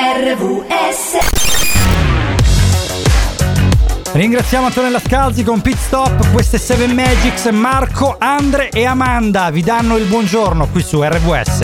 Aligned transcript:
RVS 0.00 1.18
Ringraziamo 4.12 4.66
Antonella 4.66 5.00
Scalzi 5.04 5.42
con 5.42 5.60
Pit 5.60 5.76
Stop, 5.76 6.30
queste 6.30 6.56
7 6.56 6.86
Magics, 6.86 7.46
Marco, 7.46 8.14
Andre 8.16 8.68
e 8.68 8.86
Amanda 8.86 9.50
vi 9.50 9.60
danno 9.64 9.96
il 9.96 10.04
buongiorno 10.04 10.68
qui 10.68 10.82
su 10.82 11.02
RVS. 11.02 11.58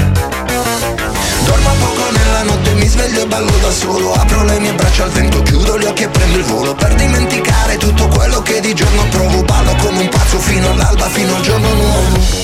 Dormo 1.45 1.71
poco 1.79 2.11
nella 2.11 2.43
notte, 2.43 2.73
mi 2.73 2.87
sveglio 2.87 3.23
e 3.23 3.27
ballo 3.27 3.57
da 3.61 3.71
solo 3.71 4.13
Apro 4.15 4.43
le 4.43 4.59
mie 4.59 4.73
braccia 4.73 5.05
al 5.05 5.11
vento, 5.11 5.41
chiudo 5.43 5.79
gli 5.79 5.85
occhi 5.85 6.03
e 6.03 6.09
prendo 6.09 6.39
il 6.39 6.45
volo. 6.45 6.75
Per 6.75 6.93
dimenticare 6.93 7.77
tutto 7.77 8.09
quello 8.09 8.43
che 8.43 8.61
di 8.61 8.75
giorno 8.75 9.05
provo 9.11 9.43
Ballo 9.45 9.77
come 9.77 10.01
un 10.01 10.09
pazzo 10.09 10.41
fino 10.41 10.71
all'alba, 10.71 11.09
fino 11.09 11.37
al 11.37 11.41
giorno 11.41 11.73
nuovo 11.73 12.44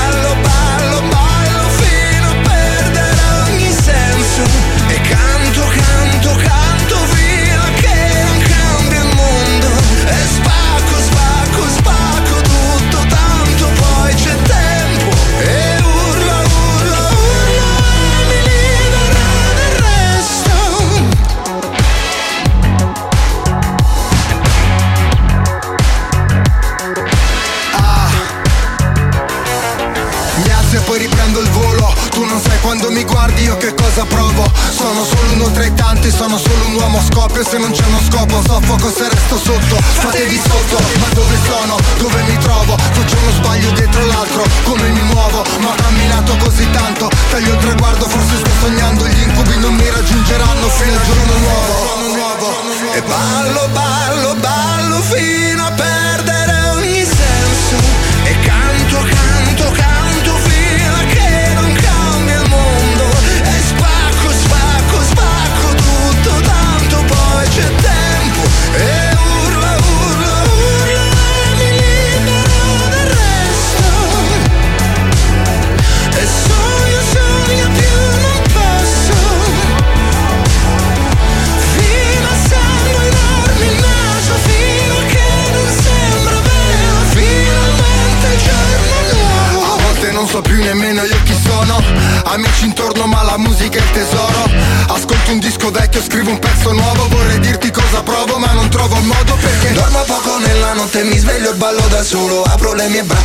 cosa 33.93 34.05
provo 34.05 34.49
Sono 34.71 35.03
solo 35.03 35.33
uno 35.33 35.51
tra 35.51 35.65
i 35.65 35.73
tanti, 35.73 36.09
sono 36.09 36.37
solo 36.37 36.65
un 36.67 36.75
uomo 36.75 37.01
Scoppio 37.01 37.43
se 37.43 37.57
non 37.57 37.71
c'è 37.71 37.83
uno 37.85 37.99
scopo 38.09 38.41
Soffoco 38.41 38.89
se 38.89 39.09
resto 39.09 39.37
sotto 39.37 39.75
Fatevi 39.75 40.39
sotto, 40.39 40.81
ma 40.99 41.07
dove 41.13 41.37
sono? 41.45 41.77
Dove 41.97 42.21
mi 42.23 42.37
trovo? 42.37 42.77
Faccio 42.77 43.17
uno 43.17 43.31
sbaglio 43.31 43.71
dietro 43.71 44.05
l'altro 44.05 44.43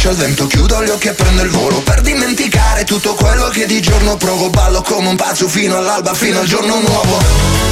braccia 0.06 0.11
al 0.11 0.17
vento, 0.17 0.47
chiudo 0.47 0.84
gli 0.84 0.89
occhi 0.89 1.09
e 1.09 1.12
prendo 1.12 1.43
il 1.43 1.50
volo. 1.50 1.81
Per 1.81 2.00
dimenticare 2.00 2.84
tutto 2.84 3.15
quello 3.15 3.49
che 3.49 3.67
di 3.67 3.81
giorno 3.81 4.17
provo 4.17 4.50
Ballo 4.50 4.83
come 4.83 5.09
un 5.09 5.17
pazzo 5.17 5.49
fino 5.49 5.77
all'alba, 5.77 6.15
fino 6.15 6.39
al 6.41 6.47
giorno 6.47 6.81
nuovo. 6.81 7.65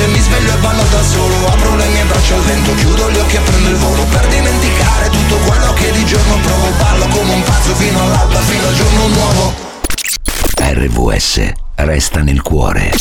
Mi 0.00 0.18
sveglio 0.18 0.54
e 0.54 0.56
ballo 0.56 0.82
da 0.90 1.02
solo. 1.02 1.46
Apro 1.46 1.76
le 1.76 1.86
mie 1.88 2.02
braccia 2.04 2.34
al 2.34 2.40
vento, 2.40 2.74
chiudo 2.74 3.10
gli 3.10 3.18
occhi 3.18 3.36
e 3.36 3.40
prendo 3.40 3.68
il 3.68 3.76
volo. 3.76 4.02
Per 4.04 4.26
dimenticare 4.28 5.10
tutto 5.10 5.36
quello 5.46 5.72
che 5.74 5.90
di 5.92 6.04
giorno 6.06 6.38
provo 6.40 6.70
Ballo 6.78 7.06
come 7.08 7.34
un 7.34 7.42
pazzo 7.42 7.74
fino 7.74 8.02
all'alba, 8.02 8.40
fino 8.40 8.66
al 8.66 8.74
giorno 8.74 9.06
nuovo 9.08 9.69
RVS 10.72 11.52
resta 11.74 12.22
nel 12.22 12.42
cuore. 12.42 12.92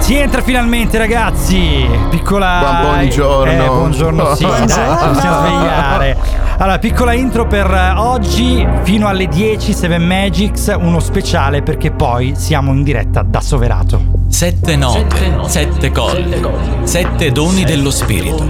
Si 0.00 0.14
entra 0.14 0.42
finalmente 0.42 0.98
ragazzi, 0.98 1.88
piccola... 2.10 2.58
Buon 2.60 2.94
buongiorno. 2.96 3.64
Eh, 3.64 3.66
buongiorno, 3.66 4.34
sì, 4.34 4.42
dai, 4.44 4.68
ci 4.68 4.74
possiamo 4.76 5.46
svegliare. 5.46 6.16
Allora, 6.58 6.78
piccola 6.78 7.14
intro 7.14 7.46
per 7.46 7.70
eh, 7.70 7.92
oggi, 7.96 8.68
fino 8.82 9.08
alle 9.08 9.28
10, 9.28 9.72
7 9.72 9.96
Magics, 9.98 10.76
uno 10.78 11.00
speciale 11.00 11.62
perché 11.62 11.90
poi 11.90 12.34
siamo 12.36 12.72
in 12.72 12.82
diretta 12.82 13.22
da 13.22 13.40
Soverato. 13.40 14.02
Sette 14.28 14.76
note, 14.76 15.38
sette 15.46 15.90
colle, 15.90 16.38
sette 16.82 17.32
doni 17.32 17.64
dello 17.64 17.90
spirito. 17.90 18.46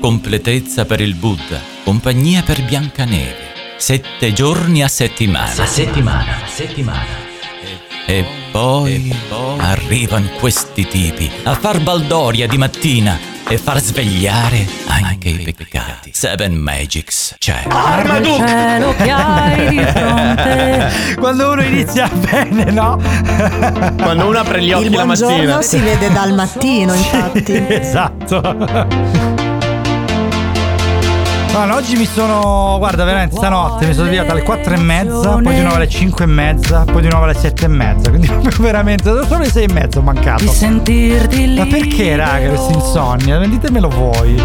Completezza 0.00 0.86
per 0.86 1.00
il 1.02 1.14
Buddha, 1.14 1.74
compagnia 1.86 2.42
per 2.42 2.64
Biancaneve. 2.64 3.54
Sette 3.76 4.32
giorni 4.32 4.82
a 4.82 4.88
settimana. 4.88 5.62
A 5.62 5.66
settimana, 5.66 6.42
a 6.42 6.48
settimana. 6.48 7.24
E 8.04 8.24
poi, 8.50 9.14
arrivano 9.58 10.26
questi 10.40 10.84
tipi 10.88 11.30
a 11.44 11.54
far 11.54 11.80
baldoria 11.80 12.48
di 12.48 12.58
mattina 12.58 13.16
e 13.48 13.56
far 13.56 13.78
svegliare 13.80 14.66
anche 14.88 15.28
i 15.28 15.54
peccati. 15.56 16.10
Seven 16.12 16.54
Magics 16.54 17.36
c'è. 17.38 17.62
cielo 17.68 18.92
che 18.96 19.10
hai 19.10 19.68
di 19.68 19.84
fronte. 19.84 21.14
Quando 21.20 21.52
uno 21.52 21.62
inizia 21.62 22.08
bene, 22.08 22.64
no? 22.64 22.98
Quando 23.94 24.26
uno 24.26 24.38
apre 24.40 24.60
gli 24.60 24.72
occhi 24.72 24.86
Il 24.86 24.90
la 24.90 25.04
buongiorno 25.04 25.36
mattina. 25.36 25.62
si 25.62 25.78
vede 25.78 26.10
dal 26.10 26.34
mattino, 26.34 26.94
infatti. 26.94 27.52
esatto. 27.70 29.35
Guarda, 31.56 31.74
oggi 31.76 31.96
mi 31.96 32.04
sono. 32.04 32.76
Guarda, 32.76 33.04
veramente 33.04 33.34
stanotte 33.36 33.86
mi 33.86 33.94
sono 33.94 34.06
svegliato 34.08 34.32
alle 34.32 34.42
4 34.42 34.74
e 34.74 34.76
mezza, 34.76 35.30
poi 35.42 35.54
di 35.54 35.60
nuovo 35.62 35.76
alle 35.76 35.88
5 35.88 36.24
e 36.24 36.26
mezza, 36.26 36.84
poi 36.84 37.00
di 37.00 37.08
nuovo 37.08 37.24
alle 37.24 37.34
7 37.34 37.64
e 37.64 37.68
mezza. 37.68 38.10
Quindi 38.10 38.30
veramente 38.60 39.10
solo 39.26 39.38
le 39.38 39.50
6 39.50 39.64
e 39.64 39.72
mezza 39.72 39.98
ho 39.98 40.02
mancato. 40.02 40.42
Di 40.44 40.50
sentirti 40.50 41.54
lì 41.54 41.58
Ma 41.58 41.64
perché, 41.64 42.14
raga, 42.14 42.48
questa 42.48 42.72
insonnia? 42.74 43.38
Ditemelo 43.38 43.88
voi. 43.88 44.42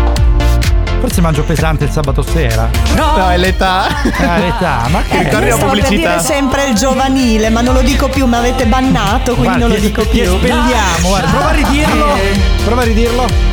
Forse 1.01 1.19
mangio 1.19 1.43
pesante 1.43 1.83
il 1.83 1.89
sabato 1.89 2.21
sera. 2.21 2.69
No, 2.95 3.29
è 3.29 3.35
l'età. 3.35 3.87
Ah, 3.87 4.37
l'età, 4.37 4.87
ma 4.89 5.01
che 5.09 5.23
Ritorni 5.23 5.47
Io 5.47 5.53
a 5.53 5.57
stavo 5.57 5.71
per 5.73 5.81
pubblicità. 5.81 6.09
dire 6.11 6.21
sempre 6.23 6.65
il 6.69 6.75
giovanile, 6.75 7.49
ma 7.49 7.59
non 7.59 7.73
lo 7.73 7.81
dico 7.81 8.07
più, 8.07 8.25
mi 8.25 8.35
avete 8.35 8.65
bannato, 8.67 9.33
quindi 9.35 9.57
Guarda, 9.57 9.59
non 9.65 9.69
lo 9.69 9.75
ti- 9.75 9.81
dico 9.81 10.01
ti 10.03 10.19
più. 10.21 10.33
espelliamo, 10.33 11.07
guarda, 11.09 11.29
prova 11.29 11.49
a 11.49 11.51
ridirlo. 11.51 12.05
Prova 12.63 12.81
a 12.81 12.85
ridirlo. 12.85 13.50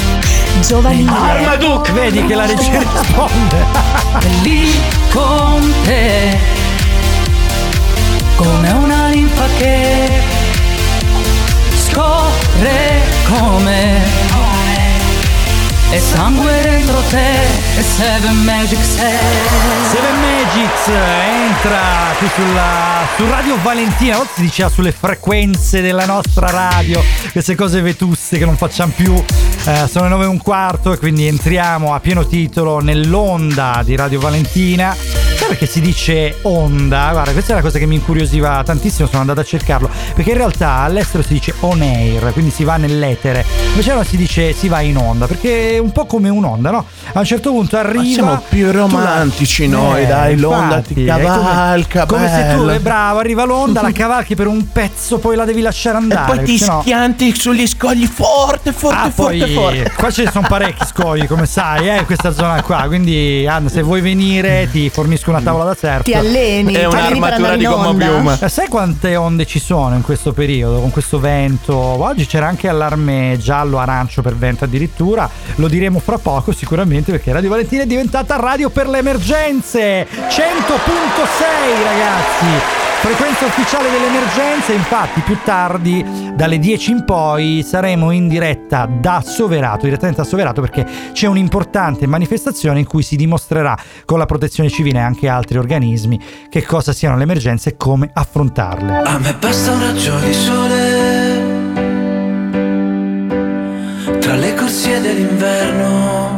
Giovanile. 0.60 1.10
Armaduc! 1.10 1.92
Vedi 1.92 2.24
che 2.26 2.34
la 2.34 2.46
regia 2.46 2.78
risponde. 2.78 3.64
lì 4.42 4.70
con 5.10 5.72
te 5.84 6.36
come 8.38 8.70
una 8.70 9.08
linfa 9.08 9.46
che 9.58 10.22
scorre 11.74 13.00
come 13.26 14.26
e 15.90 16.00
sangue 16.00 16.62
dentro 16.62 17.00
te 17.08 17.42
e 17.76 17.82
Seven 17.82 18.44
Magic 18.44 18.78
sei 18.78 19.16
Seven 19.90 20.20
Magics 20.20 20.88
entra 20.88 22.14
qui 22.18 22.28
sulla, 22.34 23.06
su 23.16 23.28
Radio 23.28 23.56
Valentina, 23.62 24.16
volte 24.16 24.32
si 24.36 24.42
diceva 24.42 24.68
sulle 24.68 24.92
frequenze 24.92 25.80
della 25.80 26.04
nostra 26.04 26.50
radio, 26.50 27.02
queste 27.32 27.54
cose 27.54 27.80
vetuste 27.80 28.38
che 28.38 28.44
non 28.44 28.56
facciamo 28.56 28.92
più, 28.94 29.24
Eh, 29.68 29.86
sono 29.86 30.04
le 30.04 30.10
9 30.12 30.24
e 30.24 30.28
un 30.28 30.38
quarto 30.38 30.94
e 30.94 30.98
quindi 30.98 31.26
entriamo 31.26 31.92
a 31.92 32.00
pieno 32.00 32.26
titolo 32.26 32.80
nell'onda 32.80 33.82
di 33.84 33.94
Radio 33.96 34.18
Valentina 34.18 34.96
perché 35.48 35.66
si 35.66 35.80
dice 35.80 36.36
onda? 36.42 37.08
Guarda, 37.12 37.32
questa 37.32 37.52
è 37.52 37.56
la 37.56 37.62
cosa 37.62 37.78
che 37.78 37.86
mi 37.86 37.94
incuriosiva 37.96 38.62
tantissimo, 38.64 39.08
sono 39.08 39.20
andato 39.20 39.40
a 39.40 39.44
cercarlo. 39.44 39.88
Perché 40.14 40.30
in 40.30 40.36
realtà 40.36 40.70
all'estero 40.80 41.22
si 41.22 41.32
dice 41.32 41.54
on 41.60 41.80
air, 41.80 42.32
quindi 42.32 42.50
si 42.50 42.64
va 42.64 42.76
nell'etere. 42.76 43.44
Invece 43.70 43.90
allora 43.90 44.04
si 44.04 44.16
dice 44.16 44.52
si 44.52 44.68
va 44.68 44.80
in 44.80 44.96
onda, 44.96 45.26
perché 45.26 45.72
è 45.76 45.78
un 45.78 45.90
po' 45.92 46.06
come 46.06 46.28
un'onda, 46.28 46.70
no? 46.70 46.84
A 47.12 47.18
un 47.18 47.24
certo 47.24 47.50
punto 47.50 47.76
arriva. 47.76 47.96
Ma 48.02 48.04
siamo 48.12 48.42
più 48.48 48.66
tu 48.70 48.72
la- 48.72 48.78
romantici 48.80 49.66
noi, 49.68 50.02
Eh, 50.02 50.06
dai, 50.06 50.36
l'onda 50.36 50.76
infatti, 50.76 50.94
ti 50.94 51.04
è 51.06 51.12
come- 51.12 51.24
cavalca, 51.24 52.06
Come, 52.06 52.28
se 52.28 52.54
tu, 52.56 52.66
è 52.66 52.78
bravo, 52.80 53.18
arriva 53.18 53.44
l'onda, 53.44 53.80
la 53.82 53.92
cavalchi 53.92 54.34
per 54.34 54.46
un 54.46 54.70
pezzo, 54.70 55.18
poi 55.18 55.34
la 55.36 55.44
devi 55.44 55.60
lasciare 55.62 55.96
E 55.96 56.00
andare. 56.00 56.36
poi 56.36 56.44
ti 56.44 56.58
sennò- 56.58 56.80
schianti 56.82 57.34
sugli 57.34 57.66
scogli 57.66 58.06
forte, 58.06 58.72
forte, 58.72 58.96
Ah, 58.98 59.10
forte, 59.10 59.38
poi 59.38 59.52
forte. 59.54 59.92
qua 59.96 60.10
ce 60.10 60.24
ne 60.24 60.30
sono 60.30 60.46
parecchi 60.48 60.84
scogli, 60.86 61.26
come 61.26 61.46
sai, 61.46 61.88
eh, 61.88 61.98
in 61.98 62.06
questa 62.06 62.32
zona 62.32 62.60
qua. 62.62 62.84
Quindi, 62.86 63.46
Anna, 63.48 63.68
se 63.68 63.82
vuoi 63.82 64.00
venire, 64.00 64.68
ti 64.70 64.88
fornisco 64.90 65.30
una 65.30 65.37
tavola 65.40 65.64
da 65.64 65.74
surf. 65.74 66.02
Ti 66.02 66.14
alleni, 66.14 66.74
È 66.74 66.84
un'armatura 66.86 67.56
di 67.56 67.64
gomma 67.64 67.94
piuma. 67.94 68.38
Eh, 68.40 68.48
Sai 68.48 68.68
quante 68.68 69.16
onde 69.16 69.46
ci 69.46 69.58
sono 69.58 69.94
in 69.94 70.02
questo 70.02 70.32
periodo 70.32 70.80
con 70.80 70.90
questo 70.90 71.18
vento? 71.20 71.76
Oggi 71.76 72.26
c'era 72.26 72.46
anche 72.46 72.68
allarme 72.68 73.36
giallo, 73.40 73.78
arancio 73.78 74.22
per 74.22 74.36
vento 74.36 74.64
addirittura. 74.64 75.28
Lo 75.56 75.68
diremo 75.68 75.98
fra 75.98 76.18
poco 76.18 76.52
sicuramente 76.52 77.10
perché 77.12 77.32
Radio 77.32 77.50
Valentina 77.50 77.82
è 77.82 77.86
diventata 77.86 78.36
radio 78.36 78.70
per 78.70 78.88
le 78.88 78.98
emergenze. 78.98 80.06
100.6 80.10 81.82
ragazzi. 81.84 82.87
Frequenza 83.00 83.46
ufficiale 83.46 83.90
delle 83.90 84.06
emergenze, 84.06 84.72
infatti 84.72 85.20
più 85.20 85.38
tardi 85.44 86.04
dalle 86.34 86.58
10 86.58 86.90
in 86.90 87.04
poi 87.04 87.64
saremo 87.66 88.10
in 88.10 88.28
diretta 88.28 88.86
da 88.86 89.22
Soverato, 89.24 89.84
direttamente 89.84 90.20
da 90.20 90.26
Soverato 90.26 90.60
perché 90.60 90.84
c'è 91.12 91.26
un'importante 91.26 92.06
manifestazione 92.06 92.80
in 92.80 92.86
cui 92.86 93.02
si 93.02 93.16
dimostrerà 93.16 93.78
con 94.04 94.18
la 94.18 94.26
protezione 94.26 94.68
civile 94.68 94.98
e 94.98 95.02
anche 95.02 95.28
altri 95.28 95.58
organismi 95.58 96.20
che 96.50 96.64
cosa 96.64 96.92
siano 96.92 97.16
le 97.16 97.22
emergenze 97.22 97.70
e 97.70 97.76
come 97.76 98.10
affrontarle. 98.12 99.02
A 99.02 99.18
me 99.18 99.34
basta 99.34 99.70
un 99.70 99.80
raggio 99.80 100.18
di 100.18 100.34
sole 100.34 101.56
tra 104.18 104.34
le 104.34 104.54
corsie 104.54 105.00
dell'inverno. 105.00 106.37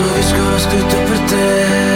questo 0.00 0.14
disco 0.14 0.58
scritto 0.58 0.96
per 1.02 1.18
te 1.20 1.89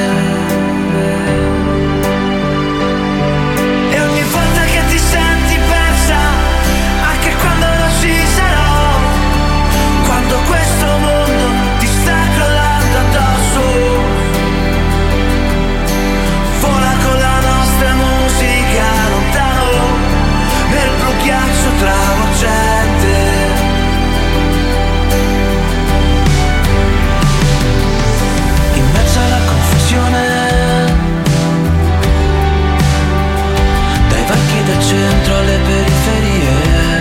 centro 34.85 35.37
alle 35.37 35.59
periferie. 35.67 37.01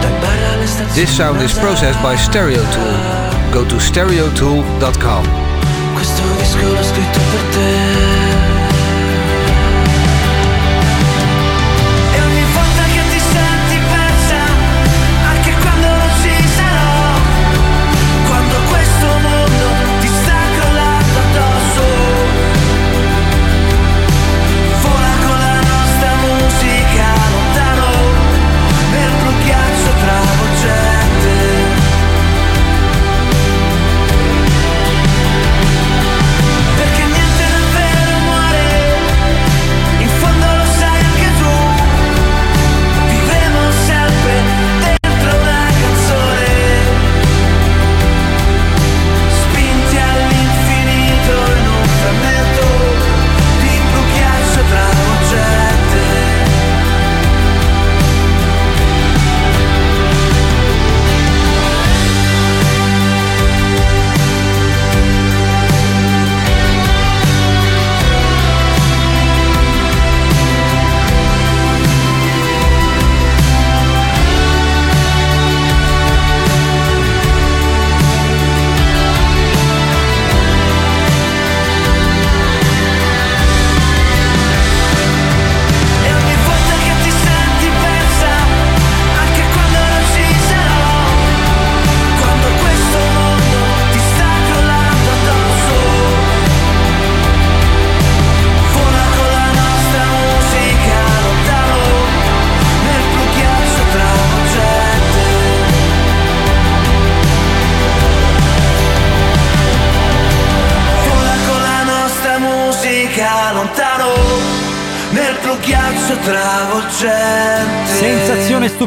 Dai 0.00 0.10
bar 0.20 0.42
alle 0.52 0.66
stazioni 0.66 0.92
This 0.92 1.14
sound 1.14 1.40
is 1.40 1.52
processed 1.52 2.00
by 2.00 2.16
Stereotool. 2.16 3.50
Go 3.50 3.64
to 3.64 3.78
stereotool.com. 3.78 5.28
Questo 5.94 6.22
disco 6.38 6.72
l'ho 6.72 6.82
scritto 6.82 7.20
per 7.30 7.40
te. 7.50 7.81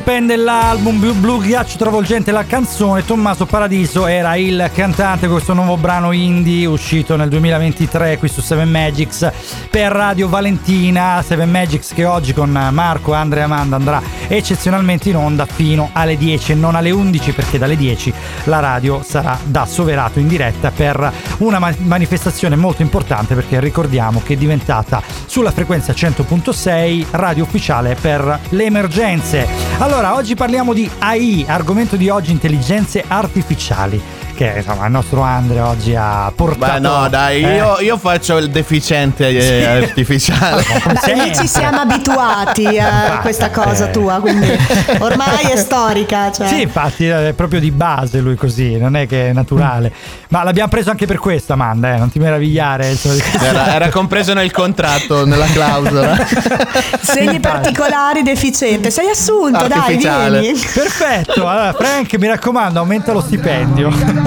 È 0.04 0.36
l'album 0.36 1.00
Blu, 1.22 1.40
Ghiaccio 1.40 1.78
Travolgente, 1.78 2.32
la 2.34 2.44
canzone 2.44 3.06
Tommaso 3.06 3.46
Paradiso 3.46 4.08
era 4.08 4.36
il 4.36 4.70
cantante 4.74 5.28
con 5.28 5.36
questo 5.36 5.54
nuovo 5.54 5.78
brano 5.78 6.12
indie 6.12 6.66
uscito 6.66 7.16
nel 7.16 7.30
2023 7.30 8.18
qui 8.18 8.28
su 8.28 8.42
Seven 8.42 8.70
Magics 8.70 9.32
per 9.70 9.94
Radio 9.94 10.28
Valentina. 10.28 11.24
Seven 11.26 11.50
Magics 11.50 11.94
che 11.94 12.04
oggi 12.04 12.34
con 12.34 12.50
Marco, 12.72 13.14
Andrea 13.14 13.44
e 13.44 13.46
Amanda 13.46 13.78
andrà 13.78 14.02
eccezionalmente 14.28 15.10
in 15.10 15.16
onda 15.16 15.46
fino 15.46 15.90
alle 15.94 16.18
10 16.18 16.52
e 16.52 16.56
non 16.56 16.76
alle 16.76 16.92
11 16.92 17.32
perché 17.32 17.58
dalle 17.58 17.78
10 17.78 18.14
la 18.46 18.60
radio 18.60 19.02
sarà 19.02 19.40
da 19.46 19.66
Soverato 19.66 20.20
in 20.20 20.28
diretta 20.28 20.72
per 20.72 21.12
una 21.38 21.58
ma- 21.60 21.74
manifestazione 21.78 22.58
molto 22.58 22.82
importante 22.82 23.34
perché 23.34 23.62
ricordiamo 23.62 24.22
che 24.26 24.34
è 24.34 24.38
diventata 24.38 25.02
sulla 25.26 25.52
frequenza 25.52 25.94
100.6 25.94 27.06
radio 27.12 27.44
ufficiale 27.44 27.96
per 28.00 28.40
le 28.50 28.64
emergenze. 28.66 29.48
Allora, 29.86 30.16
oggi 30.16 30.34
parliamo 30.34 30.74
di 30.74 30.90
AI, 30.98 31.46
argomento 31.48 31.96
di 31.96 32.10
oggi 32.10 32.32
intelligenze 32.32 33.06
artificiali. 33.08 34.02
Che 34.36 34.54
insomma 34.58 34.86
il 34.86 34.92
nostro 34.92 35.22
Andre 35.22 35.62
oggi 35.62 35.96
ha 35.96 36.30
portato. 36.36 36.74
Beh, 36.74 36.80
no, 36.80 37.08
dai, 37.08 37.42
eh, 37.42 37.56
io, 37.56 37.80
io 37.80 37.98
faccio 37.98 38.36
il 38.36 38.50
deficiente 38.50 39.30
eh, 39.30 39.64
artificiale. 39.64 40.62
Beh, 41.06 41.14
lì 41.14 41.34
ci 41.34 41.48
siamo 41.48 41.80
abituati 41.80 42.78
a 42.78 43.20
questa 43.22 43.50
cosa 43.50 43.88
tua, 43.88 44.20
quindi 44.20 44.52
ormai 45.00 45.46
è 45.52 45.56
storica. 45.56 46.34
Cioè. 46.34 46.48
Sì, 46.48 46.62
infatti 46.64 47.08
è 47.08 47.32
proprio 47.32 47.62
di 47.62 47.72
base 47.72 48.20
lui 48.20 48.36
così, 48.36 48.78
non 48.78 48.98
è 48.98 49.08
che 49.08 49.30
è 49.30 49.32
naturale. 49.32 49.94
Ma 50.30 50.44
l'abbiamo 50.44 50.68
preso 50.68 50.90
anche 50.90 51.06
per 51.06 51.18
questo, 51.18 51.54
Amanda, 51.54 51.94
eh, 51.94 51.98
non 51.98 52.12
ti 52.12 52.20
meravigliare. 52.20 52.90
insomma. 52.90 53.16
Era, 53.42 53.74
era 53.74 53.90
compreso 53.90 54.34
nel 54.34 54.52
contratto, 54.52 55.26
nella 55.26 55.46
clausola. 55.46 56.18
Segni 57.00 57.40
particolari 57.40 58.22
deficiente. 58.22 58.92
Sei 58.92 59.08
assunto, 59.08 59.66
dai, 59.68 59.80
Artificiale. 59.80 60.40
vieni. 60.42 60.60
Perfetto, 60.60 61.48
allora 61.48 61.72
Frank 61.72 62.14
mi 62.16 62.28
raccomando 62.28 62.80
aumenta 62.80 63.14
lo 63.14 63.22
stipendio. 63.22 64.25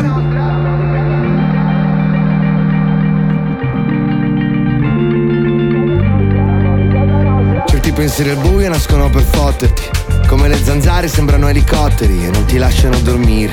Certi 7.66 7.92
pensieri 7.92 8.30
al 8.30 8.36
buio 8.36 8.68
nascono 8.68 9.10
per 9.10 9.22
fotterti. 9.22 9.82
Come 10.26 10.48
le 10.48 10.56
zanzare 10.62 11.08
sembrano 11.08 11.48
elicotteri 11.48 12.26
e 12.26 12.30
non 12.30 12.44
ti 12.44 12.58
lasciano 12.58 12.98
dormire. 13.00 13.52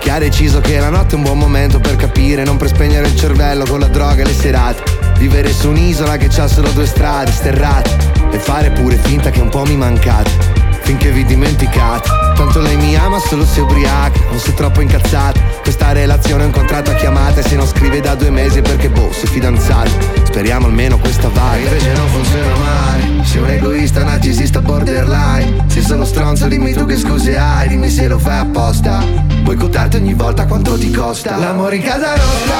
Chi 0.00 0.08
ha 0.08 0.18
deciso 0.18 0.60
che 0.60 0.78
la 0.78 0.88
notte 0.88 1.14
è 1.14 1.18
un 1.18 1.24
buon 1.24 1.38
momento 1.38 1.78
per 1.78 1.96
capire, 1.96 2.44
non 2.44 2.56
per 2.56 2.68
spegnere 2.68 3.08
il 3.08 3.16
cervello 3.16 3.64
con 3.66 3.80
la 3.80 3.88
droga 3.88 4.22
e 4.22 4.24
le 4.24 4.32
serate. 4.32 4.82
Vivere 5.18 5.52
su 5.52 5.68
un'isola 5.68 6.16
che 6.16 6.28
c'ha 6.28 6.48
solo 6.48 6.70
due 6.70 6.86
strade 6.86 7.30
sterrate 7.30 7.90
e 8.30 8.38
fare 8.38 8.70
pure 8.70 8.96
finta 8.96 9.30
che 9.30 9.40
un 9.40 9.50
po' 9.50 9.64
mi 9.64 9.76
mancate. 9.76 10.59
Finché 10.82 11.10
vi 11.10 11.24
dimenticate, 11.24 12.08
tanto 12.34 12.60
lei 12.60 12.76
mi 12.76 12.96
ama 12.96 13.18
solo 13.18 13.46
se 13.46 13.60
ubriaca, 13.60 14.18
non 14.30 14.38
se 14.38 14.54
troppo 14.54 14.80
incazzata. 14.80 15.40
Questa 15.62 15.92
relazione 15.92 16.42
è 16.42 16.46
un 16.46 16.52
contratto 16.52 16.90
a 16.90 16.94
chiamate, 16.94 17.42
se 17.42 17.54
non 17.54 17.66
scrive 17.66 18.00
da 18.00 18.14
due 18.14 18.30
mesi 18.30 18.60
perché 18.60 18.88
boh, 18.88 19.12
sei 19.12 19.28
fidanzato. 19.28 19.90
Speriamo 20.24 20.66
almeno 20.66 20.98
questa 20.98 21.28
va. 21.28 21.56
Invece 21.56 21.92
non 21.92 22.08
funziona 22.08 22.54
mai, 22.56 23.24
sei 23.24 23.42
un 23.42 23.50
egoista, 23.50 24.02
narcisista 24.02 24.60
borderline. 24.60 25.64
Sei 25.66 25.82
solo 25.82 26.04
stronzo, 26.04 26.48
dimmi 26.48 26.72
tu 26.72 26.86
che 26.86 26.96
scuse 26.96 27.36
hai, 27.36 27.68
dimmi 27.68 27.88
se 27.88 28.08
lo 28.08 28.18
fai 28.18 28.38
apposta. 28.40 29.04
Boicottarti 29.42 29.96
ogni 29.96 30.14
volta 30.14 30.46
quanto 30.46 30.76
ti 30.76 30.90
costa. 30.90 31.36
L'amore 31.36 31.76
in 31.76 31.82
casa 31.82 32.16
nostra 32.16 32.58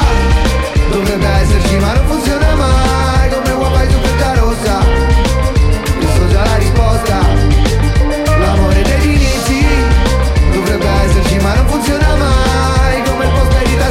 dovrebbe 0.91 1.27
esserci, 1.27 1.77
ma 1.79 1.93
non 1.95 2.07
funziona 2.07 2.55
mai. 2.55 3.00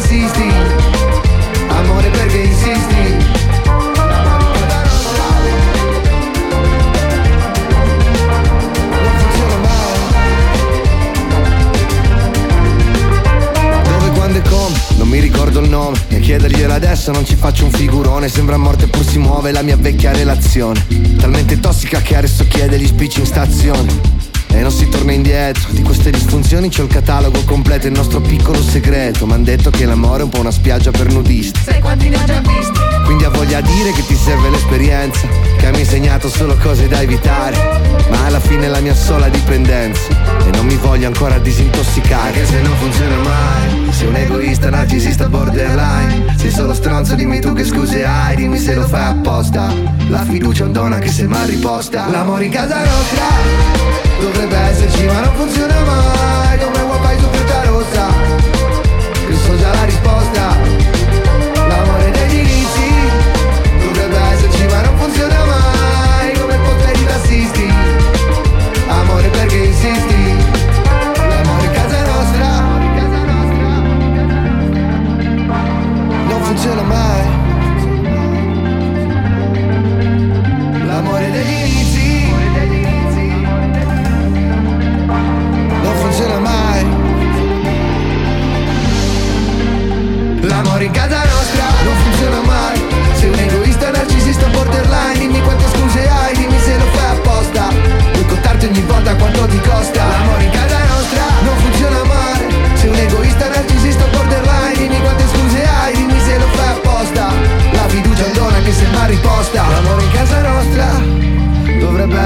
Tassisti. 0.10 0.50
Amore 1.68 2.10
perché 2.10 2.38
insisti? 2.38 3.28
Non 14.98 15.08
mi 15.08 15.20
ricordo 15.20 15.60
il 15.60 15.70
nome. 15.70 15.98
E 16.10 16.20
chiederglielo 16.20 16.74
adesso 16.74 17.12
non 17.12 17.26
ci 17.26 17.36
faccio 17.36 17.66
un 17.66 17.72
figurone. 17.72 18.30
Sembra 18.30 18.58
morte 18.58 18.88
pur 18.88 19.04
si 19.04 19.18
muove 19.18 19.52
la 19.52 19.62
mia 19.62 19.78
vecchia 19.78 20.12
relazione. 20.12 20.86
Talmente 21.18 21.60
tossica 21.60 22.02
che 22.02 22.16
adesso 22.16 22.46
chiede 22.48 22.80
gli 22.80 22.88
spicci 22.88 23.20
in 23.20 23.26
stazione 23.26 24.19
e 24.52 24.62
non 24.62 24.72
si 24.72 24.88
torna 24.90 25.12
indietro. 25.12 25.70
Di 25.72 25.82
queste 25.82 26.12
disfunzioni 26.12 26.70
c'ho 26.70 26.84
il 26.84 26.90
catalogo 26.90 27.44
completo 27.44 27.88
Il 27.88 27.94
nostro 27.94 28.20
piccolo 28.20 28.62
segreto. 28.62 29.26
M'han 29.26 29.44
detto 29.44 29.70
che 29.70 29.86
l'amore 29.86 30.22
è 30.22 30.24
un 30.24 30.30
po' 30.30 30.40
una 30.40 30.52
spiaggia 30.52 30.92
per 30.92 31.12
nudisti. 31.12 31.60
Sai 31.64 31.80
quanti 31.82 32.10
ne 32.10 32.18
ho 32.18 32.24
già 32.26 32.42
visti? 32.42 32.80
quindi 33.06 33.26
ha 33.26 33.30
voglia 33.30 33.60
dire 33.62 33.92
che 33.92 34.06
ti 34.06 34.16
serve 34.16 34.52
l'esperienza 34.52 35.28
Che 35.58 35.72
mi 35.72 35.78
ha 35.78 35.80
insegnato 35.80 36.30
solo 36.30 36.56
cose 36.62 36.88
da 36.88 37.02
evitare. 37.02 37.58
Ma 38.10 38.26
alla 38.26 38.40
fine 38.40 38.66
è 38.66 38.70
la 38.70 38.80
mia 38.80 38.96
sola 38.96 39.30
dipendenza. 39.30 40.08
E 40.46 40.52
non 40.56 40.66
mi 40.66 40.76
voglio 40.76 41.08
ancora 41.08 41.38
disintossicare. 41.40 42.28
Anche 42.28 42.46
se 42.46 42.62
non 42.62 42.76
funziona 42.78 43.16
mai 43.18 43.49
Sei 44.00 44.08
un 44.08 44.16
egoista, 44.16 44.70
narcisista, 44.70 45.28
borderline. 45.28 46.34
Sei 46.38 46.52
solo 46.52 46.74
stronzo, 46.74 47.16
dimmi 47.16 47.42
tu 47.42 47.52
che 47.52 47.66
scuse 47.66 48.06
hai 48.06 48.34
Dimmi 48.38 48.58
se 48.58 48.74
lo 48.74 48.88
fai 48.88 49.10
apposta. 49.10 49.74
La 50.08 50.24
fiducia 50.24 50.64
è 50.64 50.68
un 50.68 50.72
dono 50.72 50.96
anche 50.96 51.10
se 51.10 51.28
mal 51.28 51.46
riposta. 51.46 52.08
L'amore 52.10 52.46
in 52.46 52.52
casa 52.52 52.78
nostra 52.78 53.26
Dovrebbe 54.22 54.56
esserci 54.56 55.04
ma 55.04 55.20
non 55.20 55.34
funziona 55.36 55.84
mai. 55.84 56.60
Come 56.60 56.82
vuoi 56.82 57.00
fai 57.02 57.18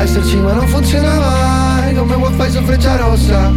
esserci 0.03 0.35
ma 0.37 0.53
non 0.53 0.67
funziona 0.67 1.17
mai. 1.17 1.95
Come 1.95 2.29
fai 2.35 2.51
su 2.51 2.61
freccia 2.63 2.97
rossa? 2.97 3.51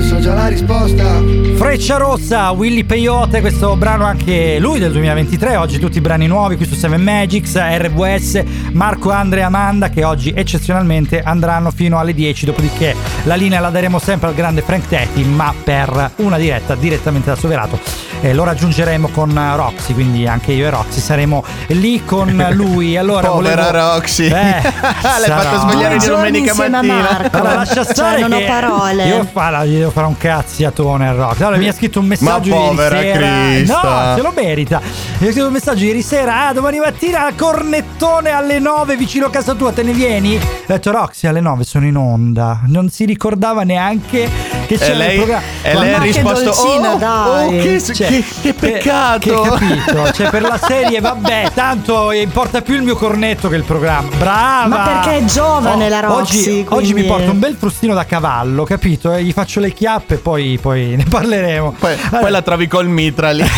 So 0.00 0.20
già 0.20 0.34
la 0.34 0.48
risposta. 0.48 1.22
Freccia 1.54 1.96
Rossa, 1.96 2.50
Willy 2.50 2.82
Peyote, 2.82 3.40
questo 3.40 3.76
brano 3.76 4.04
anche 4.04 4.58
lui 4.58 4.78
del 4.78 4.90
2023, 4.90 5.56
oggi 5.56 5.78
tutti 5.78 5.98
i 5.98 6.00
brani 6.00 6.26
nuovi 6.26 6.56
qui 6.56 6.66
su 6.66 6.74
7 6.74 6.96
Magics, 6.96 7.56
RVS, 7.56 8.42
Marco, 8.72 9.10
Andrea 9.10 9.46
Amanda 9.46 9.88
che 9.88 10.04
oggi 10.04 10.32
eccezionalmente 10.34 11.22
andranno 11.22 11.70
fino 11.70 11.98
alle 11.98 12.14
10, 12.14 12.46
dopodiché 12.46 12.94
la 13.24 13.36
linea 13.36 13.60
la 13.60 13.70
daremo 13.70 13.98
sempre 14.00 14.28
al 14.28 14.34
grande 14.34 14.60
Frank 14.60 14.88
Tetti, 14.88 15.22
ma 15.24 15.54
per 15.62 16.10
una 16.16 16.36
diretta 16.36 16.74
direttamente 16.74 17.30
da 17.30 17.36
Soverato. 17.36 18.01
Eh, 18.24 18.32
lo 18.34 18.44
raggiungeremo 18.44 19.08
con 19.08 19.32
Roxy, 19.56 19.94
quindi 19.94 20.28
anche 20.28 20.52
io 20.52 20.66
e 20.66 20.70
Roxy 20.70 21.00
saremo 21.00 21.44
lì 21.68 22.04
con 22.04 22.28
lui. 22.52 22.96
Allora, 22.96 23.28
Povera 23.28 23.64
volevo- 23.70 23.94
Roxy. 23.94 24.26
Eh, 24.26 24.30
L'hai 24.62 25.28
fatta 25.28 25.58
svegliare 25.58 25.96
di 25.98 26.06
domenica 26.06 26.54
mattina. 26.54 26.82
Marco. 26.82 27.36
allora, 27.36 27.54
lascia 27.54 27.84
Cioè, 27.84 27.94
stare 27.94 28.20
non 28.20 28.32
ho 28.32 28.40
parole. 28.46 29.06
Io 29.08 29.24
farò, 29.32 29.64
io 29.64 29.78
devo 29.78 29.90
fare 29.90 30.06
un 30.06 30.16
cazziatone 30.16 31.08
a 31.08 31.12
Rock. 31.12 31.40
Allora 31.40 31.56
mi 31.56 31.66
ha 31.66 31.72
scritto 31.72 31.98
un 31.98 32.06
messaggio 32.06 32.50
Ma 32.50 32.56
ieri 32.62 32.68
povera 32.76 33.00
sera. 33.00 33.18
Crista. 33.26 33.80
No, 33.82 34.14
se 34.16 34.22
lo 34.22 34.32
merita. 34.34 34.80
Mi 35.18 35.26
ha 35.26 35.30
scritto 35.32 35.46
un 35.48 35.52
messaggio 35.52 35.84
ieri 35.84 36.02
sera. 36.02 36.46
Ah, 36.46 36.52
domani 36.52 36.78
mattina 36.78 37.26
al 37.26 37.34
cornettone 37.34 38.30
alle 38.30 38.60
9 38.60 38.96
vicino 38.96 39.26
a 39.26 39.30
casa 39.30 39.54
tua, 39.54 39.72
te 39.72 39.82
ne 39.82 39.92
vieni? 39.92 40.36
Ho 40.36 40.40
detto 40.66 40.92
Roxy 40.92 41.26
alle 41.26 41.40
9 41.40 41.64
sono 41.64 41.86
in 41.86 41.96
onda. 41.96 42.60
Non 42.66 42.88
si 42.88 43.04
ricordava 43.04 43.64
neanche 43.64 44.30
che 44.76 44.84
c'era 44.84 44.92
E 44.92 44.96
lei, 44.96 45.20
e 45.62 45.74
lei 45.74 45.94
ha 45.94 45.98
che 45.98 46.04
risposto: 46.06 46.44
dolcina, 46.44 46.92
Oh, 46.94 46.96
dai." 46.96 47.46
oh, 47.58 47.62
che, 47.62 47.82
Cioè, 47.82 48.06
che- 48.06 48.24
che 48.42 48.54
peccato. 48.54 49.40
Che 49.42 49.48
capito? 49.48 50.12
Cioè, 50.12 50.30
per 50.30 50.42
la 50.42 50.58
serie, 50.62 51.00
vabbè, 51.00 51.50
tanto 51.54 52.12
importa 52.12 52.60
più 52.62 52.74
il 52.74 52.82
mio 52.82 52.96
cornetto 52.96 53.48
che 53.48 53.56
il 53.56 53.64
programma. 53.64 54.14
Brava! 54.16 54.66
Ma 54.66 54.78
perché 55.00 55.18
è 55.18 55.24
giovane 55.24 55.88
la 55.88 56.00
Roxy, 56.00 56.60
Oggi, 56.60 56.66
oggi 56.68 56.94
mi 56.94 57.04
porto 57.04 57.30
un 57.30 57.38
bel 57.38 57.56
frustino 57.56 57.94
da 57.94 58.04
cavallo, 58.04 58.64
capito? 58.64 59.12
E 59.12 59.22
gli 59.22 59.32
faccio 59.32 59.60
le 59.60 59.72
chiappe 59.72 60.14
e 60.14 60.18
poi, 60.18 60.58
poi 60.60 60.94
ne 60.96 61.04
parleremo. 61.04 61.74
Poi, 61.78 61.92
Allora, 61.94 62.18
poi 62.20 62.30
la 62.30 62.42
trovi 62.42 62.66
col 62.68 62.88
mitra 62.88 63.30
lì. 63.30 63.44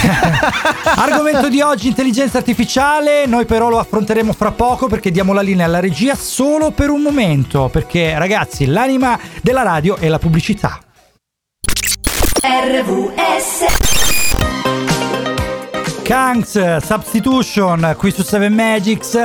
Argomento 0.96 1.48
di 1.48 1.60
oggi, 1.60 1.88
intelligenza 1.88 2.38
artificiale. 2.38 3.26
Noi 3.26 3.44
però 3.44 3.68
lo 3.68 3.78
affronteremo 3.78 4.32
fra 4.32 4.50
poco 4.52 4.86
perché 4.86 5.10
diamo 5.10 5.32
la 5.32 5.40
linea 5.40 5.66
alla 5.66 5.80
regia 5.80 6.14
solo 6.14 6.70
per 6.70 6.90
un 6.90 7.02
momento. 7.02 7.68
Perché, 7.68 8.16
ragazzi, 8.18 8.66
l'anima 8.66 9.18
della 9.42 9.62
radio 9.62 9.96
è 9.96 10.08
la 10.08 10.18
pubblicità. 10.18 10.78
RVS 12.46 13.64
Kangs 16.02 16.76
Substitution 16.76 17.94
qui 17.96 18.10
su 18.10 18.22
7 18.22 18.50
Magics. 18.50 19.18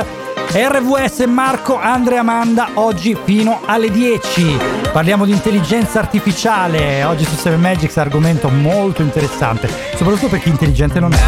RVS 0.52 1.18
Marco, 1.26 1.78
Andre 1.78 2.14
e 2.14 2.18
Amanda 2.18 2.70
oggi 2.74 3.14
fino 3.22 3.60
alle 3.66 3.90
10. 3.90 4.56
Parliamo 4.90 5.26
di 5.26 5.32
intelligenza 5.32 5.98
artificiale. 5.98 7.04
Oggi 7.04 7.24
su 7.24 7.36
7 7.36 7.56
Magics 7.56 7.98
argomento 7.98 8.48
molto 8.48 9.02
interessante, 9.02 9.68
soprattutto 9.96 10.28
per 10.28 10.40
chi 10.40 10.48
intelligente 10.48 10.98
non 10.98 11.12
è. 11.12 11.18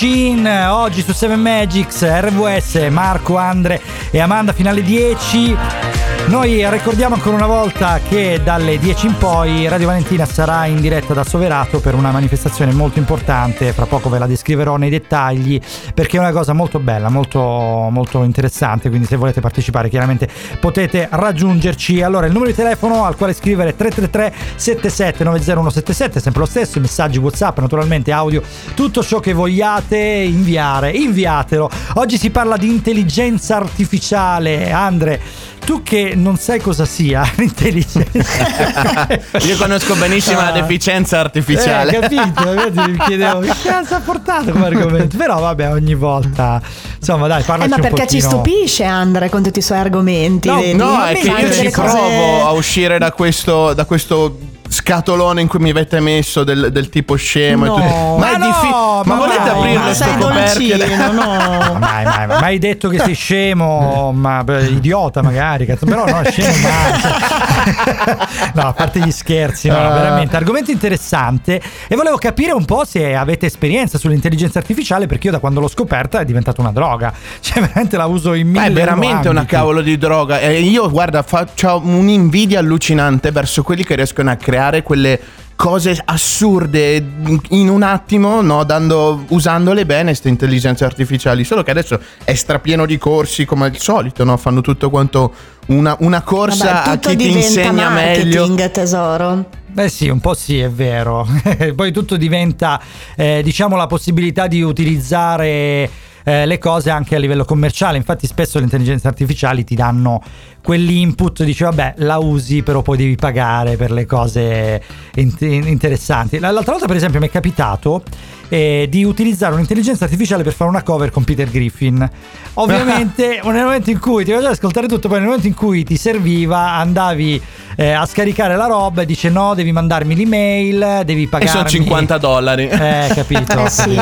Machine, 0.00 0.64
oggi 0.64 1.02
su 1.02 1.12
7 1.12 1.36
Magics, 1.36 2.02
RVS, 2.02 2.88
Marco, 2.88 3.36
Andre 3.36 3.82
e 4.10 4.18
Amanda 4.18 4.54
finale 4.54 4.82
10. 4.82 5.89
Noi 6.30 6.64
ricordiamo 6.70 7.16
ancora 7.16 7.34
una 7.34 7.48
volta 7.48 7.98
che 7.98 8.40
dalle 8.44 8.78
10 8.78 9.06
in 9.06 9.18
poi 9.18 9.66
Radio 9.66 9.88
Valentina 9.88 10.24
sarà 10.24 10.64
in 10.66 10.80
diretta 10.80 11.12
da 11.12 11.24
Soverato 11.24 11.80
per 11.80 11.94
una 11.94 12.12
manifestazione 12.12 12.72
molto 12.72 13.00
importante, 13.00 13.72
fra 13.72 13.84
poco 13.86 14.08
ve 14.08 14.20
la 14.20 14.28
descriverò 14.28 14.76
nei 14.76 14.90
dettagli 14.90 15.60
perché 15.92 16.18
è 16.18 16.20
una 16.20 16.30
cosa 16.30 16.52
molto 16.52 16.78
bella, 16.78 17.08
molto, 17.08 17.40
molto 17.40 18.22
interessante, 18.22 18.90
quindi 18.90 19.08
se 19.08 19.16
volete 19.16 19.40
partecipare 19.40 19.88
chiaramente 19.88 20.28
potete 20.60 21.08
raggiungerci. 21.10 22.00
Allora 22.00 22.26
il 22.26 22.32
numero 22.32 22.52
di 22.52 22.56
telefono 22.56 23.04
al 23.04 23.16
quale 23.16 23.32
scrivere 23.32 23.70
è 23.70 23.74
333 23.74 24.32
7790177, 24.56 26.18
sempre 26.18 26.42
lo 26.42 26.46
stesso, 26.46 26.78
messaggi 26.78 27.18
WhatsApp, 27.18 27.58
naturalmente 27.58 28.12
audio, 28.12 28.40
tutto 28.74 29.02
ciò 29.02 29.18
che 29.18 29.32
vogliate 29.32 29.98
inviare, 29.98 30.92
inviatelo. 30.92 31.68
Oggi 31.94 32.16
si 32.16 32.30
parla 32.30 32.56
di 32.56 32.68
intelligenza 32.68 33.56
artificiale. 33.56 34.70
Andre, 34.70 35.48
tu 35.64 35.82
che 35.82 36.14
non 36.16 36.36
sai 36.36 36.60
cosa 36.60 36.84
sia 36.84 37.28
l'intelligenza. 37.36 39.06
Io 39.42 39.56
conosco 39.56 39.94
benissimo 39.94 40.40
la 40.40 40.48
Ah. 40.48 40.52
deficienza 40.52 41.20
artificiale. 41.20 41.96
Eh, 41.96 42.00
capito? 42.00 42.86
Mi 42.86 42.96
chiedevo 43.06 43.40
che 43.46 43.52
cazzo 43.62 43.94
ha 43.94 44.00
portato 44.00 44.50
come 44.50 44.66
argomento. 44.66 45.16
Però 45.16 45.38
vabbè, 45.38 45.70
ogni 45.72 45.94
volta. 45.94 46.60
Insomma, 46.98 47.26
dai, 47.28 47.42
Eh, 47.42 47.44
parlaci 47.44 47.70
ma 47.70 47.76
un 47.76 47.82
perché 47.82 48.06
ci 48.06 48.20
stupisce 48.20 48.84
Andre 48.84 49.28
con 49.28 49.42
tutti 49.42 49.58
i 49.60 49.62
suoi 49.62 49.78
argomenti? 49.78 50.48
No, 50.48 50.56
vedi? 50.56 50.74
no, 50.76 51.04
è 51.04 51.14
che 51.14 51.28
io 51.28 51.52
ci 51.52 51.70
cose- 51.70 51.90
provo 51.96 52.46
a 52.46 52.50
uscire 52.52 52.98
da 52.98 53.12
questo, 53.12 53.72
da 53.74 53.84
questo 53.84 54.38
scatolone 54.70 55.40
in 55.40 55.48
cui 55.48 55.58
mi 55.58 55.70
avete 55.70 55.98
messo 56.00 56.44
del, 56.44 56.70
del 56.70 56.88
tipo 56.88 57.16
scemo. 57.16 57.64
No. 57.64 57.76
e 57.76 57.80
tutto. 57.88 58.16
Ma 58.18 58.32
è 58.34 58.38
no, 58.38 58.46
diffi- 58.46 58.68
ma 58.70 59.02
ma 59.04 59.14
volete 59.16 59.38
vai, 59.38 59.58
aprire 59.58 59.78
ma 59.78 59.94
sei 59.94 60.16
dolcino, 60.16 61.12
no. 61.12 61.58
Mai, 61.80 62.04
mai, 62.04 62.26
mai, 62.26 62.40
mai 62.40 62.58
detto 62.58 62.88
che 62.88 62.98
sei 62.98 63.14
scemo, 63.14 64.12
ma 64.12 64.44
beh, 64.44 64.66
idiota 64.66 65.22
magari, 65.22 65.64
cazzo, 65.66 65.86
però 65.86 66.04
no, 66.04 66.22
scemo 66.24 66.52
mai. 66.62 67.00
no, 68.54 68.62
a 68.62 68.72
parte 68.72 69.00
gli 69.00 69.10
scherzi, 69.10 69.68
no, 69.68 69.76
Ah. 69.78 69.88
veramente, 69.90 70.36
argomento 70.36 70.70
interessante 70.70 71.60
e 71.88 71.96
volevo 71.96 72.16
capire 72.16 72.52
un 72.52 72.64
po' 72.64 72.84
se 72.84 73.14
avete 73.14 73.46
esperienza 73.46 73.98
sull'intelligenza 73.98 74.58
artificiale 74.58 75.06
perché 75.06 75.26
io 75.28 75.32
da 75.32 75.38
quando 75.38 75.60
l'ho 75.60 75.68
scoperta 75.68 76.20
è 76.20 76.24
diventata 76.24 76.60
una 76.60 76.72
droga, 76.72 77.12
cioè 77.40 77.60
veramente 77.62 77.96
la 77.96 78.06
uso 78.06 78.34
in 78.34 78.48
Ma 78.50 78.60
mille 78.60 78.70
è 78.70 78.72
veramente 78.72 79.28
una 79.28 79.44
cavolo 79.46 79.80
di 79.80 79.96
droga. 79.98 80.38
E 80.40 80.60
io, 80.60 80.88
guarda, 80.90 81.22
faccio 81.22 81.80
un'invidia 81.82 82.58
allucinante 82.60 83.30
verso 83.30 83.62
quelli 83.62 83.84
che 83.84 83.94
riescono 83.96 84.30
a 84.30 84.36
creare 84.36 84.59
quelle 84.82 85.20
cose 85.60 86.00
assurde 86.02 87.04
in 87.50 87.68
un 87.68 87.82
attimo, 87.82 88.40
no? 88.40 88.64
Dando, 88.64 89.26
usandole 89.28 89.84
bene, 89.84 90.04
queste 90.04 90.30
intelligenze 90.30 90.86
artificiali. 90.86 91.44
Solo 91.44 91.62
che 91.62 91.70
adesso 91.70 92.00
è 92.24 92.32
strapieno 92.32 92.86
di 92.86 92.96
corsi 92.96 93.44
come 93.44 93.66
al 93.66 93.76
solito, 93.76 94.24
no? 94.24 94.38
Fanno 94.38 94.62
tutto 94.62 94.88
quanto 94.88 95.34
una, 95.66 95.94
una 96.00 96.22
corsa 96.22 96.72
Vabbè, 96.72 96.88
a 96.88 96.96
chi 96.98 97.16
ti 97.16 97.30
insegna 97.30 97.90
meglio. 97.90 98.46
marketing, 98.46 98.70
tesoro. 98.70 99.44
Beh 99.66 99.90
sì, 99.90 100.08
un 100.08 100.20
po' 100.20 100.32
sì, 100.32 100.58
è 100.60 100.70
vero. 100.70 101.28
Poi 101.76 101.92
tutto 101.92 102.16
diventa, 102.16 102.80
eh, 103.14 103.42
diciamo, 103.44 103.76
la 103.76 103.86
possibilità 103.86 104.46
di 104.46 104.62
utilizzare 104.62 106.08
eh, 106.30 106.46
le 106.46 106.58
cose 106.58 106.90
anche 106.90 107.16
a 107.16 107.18
livello 107.18 107.44
commerciale. 107.44 107.96
Infatti 107.96 108.26
spesso 108.26 108.58
le 108.58 108.64
intelligenze 108.64 109.08
artificiali 109.08 109.64
ti 109.64 109.74
danno 109.74 110.22
quell'input, 110.62 111.42
dici 111.42 111.64
vabbè 111.64 111.94
la 111.98 112.18
usi 112.18 112.62
però 112.62 112.82
poi 112.82 112.96
devi 112.96 113.16
pagare 113.16 113.76
per 113.76 113.90
le 113.90 114.06
cose 114.06 114.80
int- 115.16 115.42
interessanti. 115.42 116.38
L'altra 116.38 116.72
volta 116.72 116.86
per 116.86 116.96
esempio 116.96 117.18
mi 117.18 117.26
è 117.26 117.30
capitato 117.30 118.02
eh, 118.50 118.86
di 118.90 119.04
utilizzare 119.04 119.54
un'intelligenza 119.54 120.04
artificiale 120.04 120.42
per 120.42 120.52
fare 120.52 120.68
una 120.68 120.82
cover 120.82 121.10
con 121.10 121.24
Peter 121.24 121.48
Griffin. 121.48 122.08
Ovviamente 122.54 123.40
nel 123.44 123.64
momento 123.64 123.90
in 123.90 123.98
cui 123.98 124.24
ti 124.24 124.32
faceva 124.32 124.50
ascoltare 124.50 124.86
tutto, 124.86 125.08
poi 125.08 125.18
nel 125.18 125.26
momento 125.28 125.46
in 125.46 125.54
cui 125.54 125.84
ti 125.84 125.96
serviva 125.96 126.72
andavi 126.72 127.40
eh, 127.76 127.92
a 127.92 128.04
scaricare 128.04 128.56
la 128.56 128.66
roba 128.66 129.02
e 129.02 129.06
dice 129.06 129.30
no, 129.30 129.54
devi 129.54 129.72
mandarmi 129.72 130.14
l'email, 130.14 131.02
devi 131.04 131.22
E 131.22 131.28
pagarmi... 131.28 131.54
sono 131.54 131.68
50 131.68 132.18
dollari. 132.18 132.68
Eh, 132.68 133.10
capito? 133.14 133.38
Eh, 133.60 133.68
sì. 133.68 134.00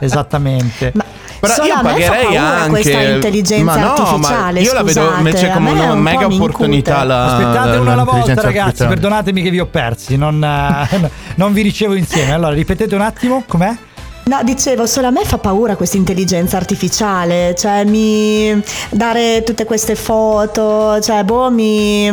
Esattamente. 0.00 0.92
Ma 0.94 1.04
Però 1.40 1.52
Solo 1.52 1.68
io 1.68 1.74
a 1.74 1.82
me 1.82 1.88
fa 1.88 1.94
pagherei 1.94 2.24
paura 2.24 2.40
anche 2.40 2.68
questa 2.68 3.00
intelligenza 3.02 3.64
ma 3.64 3.76
no, 3.76 3.92
artificiale, 3.94 4.60
Ma 4.60 4.66
io 4.66 4.72
la 4.72 4.82
vedo 4.82 5.00
scusate, 5.00 5.18
invece 5.18 5.50
come 5.50 5.72
me 5.72 5.80
una 5.80 5.92
un 5.92 6.00
mega 6.00 6.26
opportunità. 6.26 7.04
La, 7.04 7.24
Aspettate 7.26 7.70
la- 7.70 7.80
uno 7.80 7.92
alla 7.92 8.04
volta, 8.04 8.34
ragazzi. 8.34 8.86
Perdonatemi 8.86 9.42
che 9.42 9.50
vi 9.50 9.60
ho 9.60 9.66
persi. 9.66 10.16
Non, 10.16 10.42
eh, 10.42 11.10
non 11.36 11.52
vi 11.52 11.62
ricevo 11.62 11.94
insieme. 11.94 12.32
Allora, 12.32 12.54
ripetete 12.54 12.94
un 12.94 13.02
attimo 13.02 13.44
como 13.58 13.64
é? 13.64 13.70
Ya. 13.70 13.87
No, 14.28 14.42
dicevo, 14.44 14.86
solo 14.86 15.06
a 15.06 15.10
me 15.10 15.24
fa 15.24 15.38
paura 15.38 15.74
questa 15.74 15.96
intelligenza 15.96 16.58
artificiale, 16.58 17.54
cioè 17.56 17.84
mi 17.84 18.62
dare 18.90 19.42
tutte 19.42 19.64
queste 19.64 19.94
foto, 19.94 21.00
cioè 21.00 21.24
boh, 21.24 21.50
mi, 21.50 22.10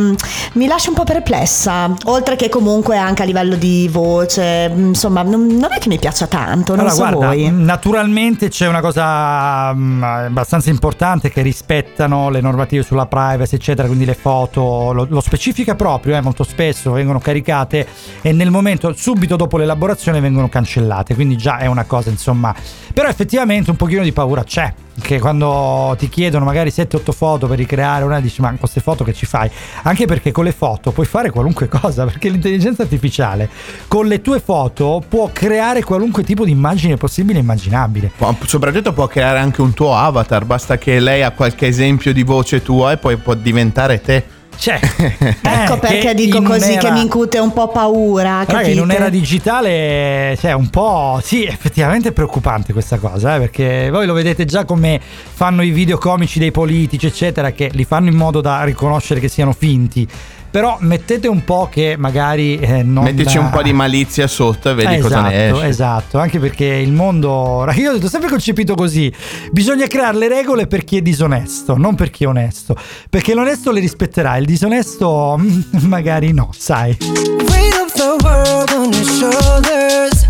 mi 0.53 0.65
lascia 0.65 0.91
un 0.91 0.95
po' 0.95 1.03
perplessa, 1.03 1.93
oltre 2.05 2.37
che 2.37 2.47
comunque 2.47 2.95
anche 2.95 3.23
a 3.23 3.25
livello 3.25 3.57
di 3.57 3.89
voce, 3.91 4.71
insomma, 4.73 5.23
non, 5.23 5.45
non 5.45 5.73
è 5.73 5.77
che 5.77 5.89
mi 5.89 5.99
piaccia 5.99 6.25
tanto, 6.27 6.73
non 6.73 6.87
Allora, 6.87 6.93
so 6.93 7.01
guarda, 7.01 7.27
voi. 7.27 7.51
naturalmente 7.51 8.47
c'è 8.47 8.69
una 8.69 8.79
cosa 8.79 9.73
mm, 9.73 10.01
abbastanza 10.01 10.69
importante 10.69 11.29
che 11.29 11.41
rispettano 11.41 12.29
le 12.29 12.39
normative 12.39 12.83
sulla 12.83 13.07
privacy, 13.07 13.55
eccetera, 13.55 13.87
quindi 13.87 14.05
le 14.05 14.15
foto 14.15 14.93
lo, 14.93 15.05
lo 15.09 15.19
specifica 15.19 15.75
proprio, 15.75 16.15
eh, 16.15 16.21
molto 16.21 16.45
spesso 16.45 16.91
vengono 16.91 17.19
caricate 17.19 17.85
e 18.21 18.31
nel 18.31 18.51
momento 18.51 18.93
subito 18.93 19.35
dopo 19.35 19.57
l'elaborazione 19.57 20.21
vengono 20.21 20.47
cancellate, 20.47 21.13
quindi 21.13 21.35
già 21.35 21.57
è 21.57 21.65
una 21.65 21.83
cosa, 21.83 22.03
insomma, 22.09 22.53
però 22.93 23.07
effettivamente 23.07 23.69
un 23.69 23.75
pochino 23.75 24.03
di 24.03 24.11
paura 24.11 24.43
c'è. 24.43 24.73
Che 24.97 25.19
quando 25.19 25.93
ti 25.99 26.07
chiedono 26.07 26.45
magari 26.45 26.69
7-8 26.69 27.11
foto 27.11 27.47
per 27.47 27.57
ricreare 27.57 28.05
una, 28.05 28.21
dici: 28.21 28.39
Ma 28.39 28.47
con 28.49 28.59
queste 28.59 28.79
foto 28.79 29.03
che 29.03 29.13
ci 29.13 29.25
fai? 29.25 29.51
Anche 29.83 30.05
perché 30.05 30.31
con 30.31 30.45
le 30.45 30.53
foto 30.53 30.91
puoi 30.91 31.05
fare 31.05 31.31
qualunque 31.31 31.67
cosa. 31.69 32.05
Perché 32.05 32.29
l'intelligenza 32.29 32.83
artificiale 32.83 33.49
con 33.87 34.07
le 34.07 34.21
tue 34.21 34.39
foto 34.39 35.03
può 35.07 35.29
creare 35.33 35.83
qualunque 35.83 36.23
tipo 36.23 36.45
di 36.45 36.51
immagine 36.51 36.95
possibile 36.95 37.39
e 37.39 37.41
immaginabile. 37.41 38.11
Ma 38.17 38.33
Soprattutto 38.45 38.93
può 38.93 39.07
creare 39.07 39.39
anche 39.39 39.61
un 39.61 39.73
tuo 39.73 39.95
avatar, 39.95 40.45
basta 40.45 40.77
che 40.77 40.99
lei 41.01 41.23
ha 41.23 41.31
qualche 41.31 41.67
esempio 41.67 42.13
di 42.13 42.23
voce 42.23 42.61
tua 42.61 42.93
e 42.93 42.97
poi 42.97 43.17
può 43.17 43.33
diventare 43.33 43.99
te. 43.99 44.34
Cioè, 44.57 44.79
Ecco 45.41 45.75
eh, 45.75 45.79
perché 45.79 46.13
dico 46.13 46.41
così 46.41 46.71
un'era- 46.71 46.79
che 46.79 46.91
mi 46.91 47.01
incute 47.01 47.39
un 47.39 47.53
po' 47.53 47.67
paura, 47.67 48.23
Raga, 48.39 48.53
capite? 48.53 48.71
in 48.71 48.79
un'era 48.79 49.09
digitale, 49.09 50.37
cioè 50.39 50.53
un 50.53 50.69
po'. 50.69 51.19
Sì, 51.23 51.45
effettivamente 51.45 52.09
è 52.09 52.11
preoccupante 52.11 52.73
questa 52.73 52.97
cosa, 52.97 53.35
eh, 53.35 53.39
perché 53.39 53.89
voi 53.89 54.05
lo 54.05 54.13
vedete 54.13 54.45
già 54.45 54.65
come 54.65 54.99
fanno 55.01 55.61
i 55.61 55.69
video 55.71 55.97
comici 55.97 56.39
dei 56.39 56.51
politici, 56.51 57.05
eccetera, 57.07 57.51
che 57.51 57.69
li 57.73 57.83
fanno 57.83 58.09
in 58.09 58.15
modo 58.15 58.41
da 58.41 58.63
riconoscere 58.63 59.19
che 59.19 59.27
siano 59.27 59.53
finti. 59.53 60.07
Però 60.55 60.77
mettete 60.79 61.27
un 61.27 61.43
po' 61.43 61.67
che 61.69 61.95
magari 61.97 62.57
eh, 62.57 62.81
non. 62.81 63.03
Mettici 63.03 63.37
un 63.37 63.49
po' 63.49 63.61
di 63.61 63.73
malizia 63.73 64.25
sotto 64.25 64.69
e 64.69 64.73
vedi 64.73 64.93
Eh, 64.93 64.99
cosa 64.99 65.17
esatto, 65.17 65.27
ne 65.27 65.49
esce. 65.49 65.67
Esatto, 65.67 66.17
anche 66.17 66.39
perché 66.39 66.63
il 66.63 66.93
mondo, 66.93 67.67
io 67.73 67.91
ho 67.91 68.07
sempre 68.07 68.29
concepito 68.29 68.73
così, 68.73 69.13
bisogna 69.51 69.85
creare 69.87 70.17
le 70.17 70.29
regole 70.29 70.65
per 70.65 70.85
chi 70.85 70.95
è 70.95 71.01
disonesto, 71.01 71.75
non 71.75 71.95
per 71.95 72.09
chi 72.09 72.23
è 72.23 72.27
onesto, 72.27 72.73
perché 73.09 73.33
l'onesto 73.33 73.71
le 73.71 73.81
rispetterà, 73.81 74.37
il 74.37 74.45
disonesto 74.45 75.37
magari 75.83 76.31
no, 76.31 76.51
sai. 76.57 76.97
Weight 77.01 77.75
of 77.75 77.91
the 77.91 78.15
world 78.23 78.71
on 78.77 78.93
your 78.93 79.03
shoulders. 79.03 80.25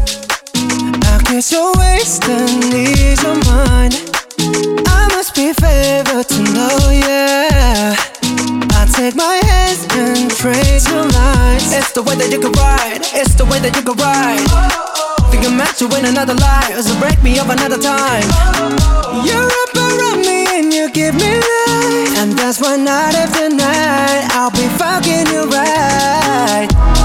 I 0.56 1.22
guess 1.30 1.52
you're 1.52 1.72
wasting 1.78 2.74
ease 2.74 3.24
of 3.24 3.38
mine. 3.46 3.94
I 4.88 5.06
must 5.16 5.36
be 5.36 5.54
favored 5.54 6.28
to 6.30 6.42
know, 6.52 6.90
yeah. 6.90 7.94
I 8.72 8.88
take 8.92 9.14
my 9.16 9.45
hands 9.66 9.86
and 9.92 10.32
trace 10.32 10.90
your 10.90 11.04
lines. 11.04 11.72
It's 11.74 11.92
the 11.92 12.04
way 12.04 12.16
that 12.16 12.32
you 12.32 12.40
can 12.40 12.52
ride. 12.54 13.02
It's 13.14 13.36
the 13.36 13.46
way 13.46 13.60
that 13.60 13.76
you 13.76 13.84
can 13.84 13.98
ride. 13.98 14.46
Think 15.32 15.46
I'm 15.46 15.58
meant 15.58 15.78
to 15.78 15.88
win 15.88 16.06
another 16.06 16.36
life, 16.36 16.80
so 16.82 16.94
break 17.00 17.22
me 17.24 17.40
up 17.40 17.50
another 17.50 17.78
time. 17.78 18.28
You're 19.26 19.52
up 19.64 19.74
around 19.76 20.22
me 20.22 20.46
and 20.58 20.74
you 20.74 20.90
give 20.92 21.16
me 21.16 21.32
life, 21.34 22.18
and 22.20 22.34
that's 22.34 22.60
why 22.62 22.76
night 22.78 23.16
after 23.16 23.50
night 23.50 24.28
I'll 24.32 24.52
be 24.52 24.68
fucking 24.78 25.28
you 25.34 25.44
right. 25.50 27.05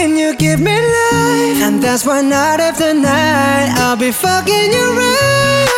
and 0.00 0.18
you 0.18 0.34
give 0.36 0.60
me 0.60 0.72
life. 0.72 1.60
And 1.66 1.82
that's 1.82 2.04
why 2.06 2.22
night 2.22 2.60
after 2.60 2.94
night 2.94 3.68
I'll 3.76 3.96
be 3.96 4.10
fucking 4.10 4.72
you 4.72 4.86
right. 5.00 5.68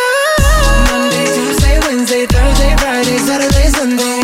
Monday, 0.89 1.25
Tuesday, 1.35 1.79
Wednesday, 1.85 2.25
Thursday, 2.25 2.75
Friday, 2.77 3.17
Saturday, 3.17 3.67
Sunday. 3.69 4.22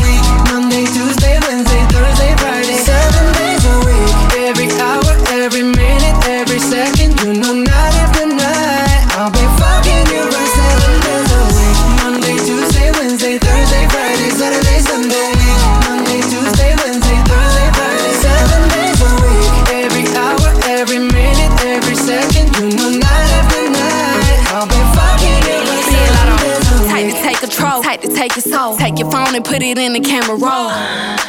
Phone 29.30 29.36
and 29.36 29.46
put 29.46 29.62
it 29.62 29.78
in 29.78 29.94
the 29.94 30.00
camera 30.00 30.36
roll. 30.36 31.29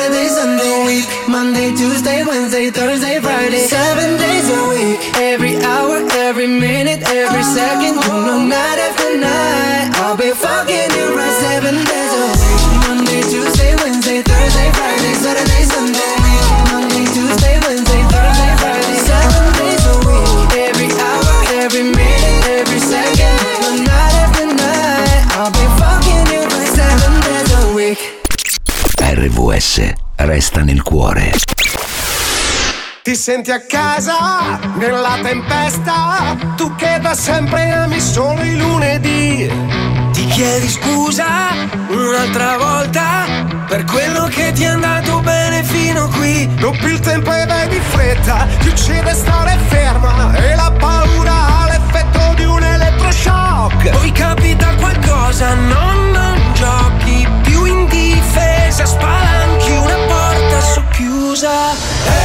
Week. 0.91 1.07
Monday, 1.25 1.71
Tuesday, 1.71 2.21
Wednesday, 2.25 2.69
Thursday, 2.69 3.21
Friday. 3.21 3.63
Seven 3.63 4.19
days 4.19 4.47
a 4.51 4.61
week. 4.67 4.99
Every 5.15 5.55
hour, 5.63 6.03
every 6.27 6.47
minute, 6.47 6.99
every 7.07 7.43
second. 7.43 7.95
You 7.95 8.11
know, 8.27 8.43
night 8.43 8.79
after 8.87 9.15
night. 9.15 9.87
I'll 10.03 10.17
be 10.17 10.31
fucking 10.35 10.91
you 10.91 11.15
right 11.15 11.35
seven 11.47 11.75
days 11.87 12.11
a 12.11 12.27
week. 12.43 12.63
Monday, 12.83 13.21
Tuesday, 13.31 13.71
Wednesday, 13.79 14.19
Thursday, 14.19 14.67
Friday, 14.75 15.13
Saturday, 15.23 15.63
Sunday. 15.63 16.11
Monday, 16.75 17.05
Tuesday, 17.15 17.55
Wednesday, 17.63 18.03
Thursday, 18.11 18.51
Friday. 18.59 18.99
Seven 19.07 19.45
days 19.63 19.83
a 19.87 19.95
week. 20.03 20.27
Every 20.67 20.91
hour, 20.91 21.31
every 21.63 21.85
minute, 21.87 22.43
every 22.59 22.81
second. 22.83 23.35
You 23.47 23.59
know, 23.63 23.87
night 23.87 24.15
after 24.27 24.45
night. 24.59 25.39
I'll 25.39 25.55
be 25.55 25.65
fucking 25.79 26.25
you 26.35 26.43
right 26.51 26.71
seven 26.75 27.13
days 27.23 27.49
a 27.55 27.63
week. 27.79 28.01
RVS 28.99 30.10
resta 30.25 30.61
nel 30.61 30.81
cuore. 30.81 31.31
Ti 33.03 33.15
senti 33.15 33.49
a 33.49 33.61
casa 33.61 34.59
nella 34.75 35.17
tempesta, 35.23 36.37
tu 36.55 36.75
che 36.75 36.99
da 37.01 37.15
sempre 37.15 37.71
ami 37.71 37.99
solo 37.99 38.43
i 38.43 38.55
lunedì. 38.55 39.51
Ti 40.11 40.25
chiedi 40.27 40.69
scusa 40.69 41.49
un'altra 41.87 42.57
volta 42.57 43.25
per 43.67 43.85
quello 43.85 44.25
che 44.25 44.51
ti 44.51 44.63
è 44.63 44.67
andato 44.67 45.19
bene 45.21 45.63
fino 45.63 46.07
qui. 46.09 46.47
Non 46.59 46.77
più 46.77 46.89
il 46.89 46.99
tempo 46.99 47.33
e 47.33 47.45
vai 47.47 47.67
di 47.69 47.79
fretta, 47.79 48.47
ti 48.59 48.67
uccide 48.67 49.13
stare 49.15 49.57
ferma 49.67 50.35
e 50.35 50.55
la 50.55 50.71
paura 50.77 51.33
ha 51.33 51.65
l'effetto 51.69 52.33
di 52.35 52.43
un 52.43 52.61
elettroshock. 52.61 53.89
Poi 53.89 54.11
loser. 61.31 62.20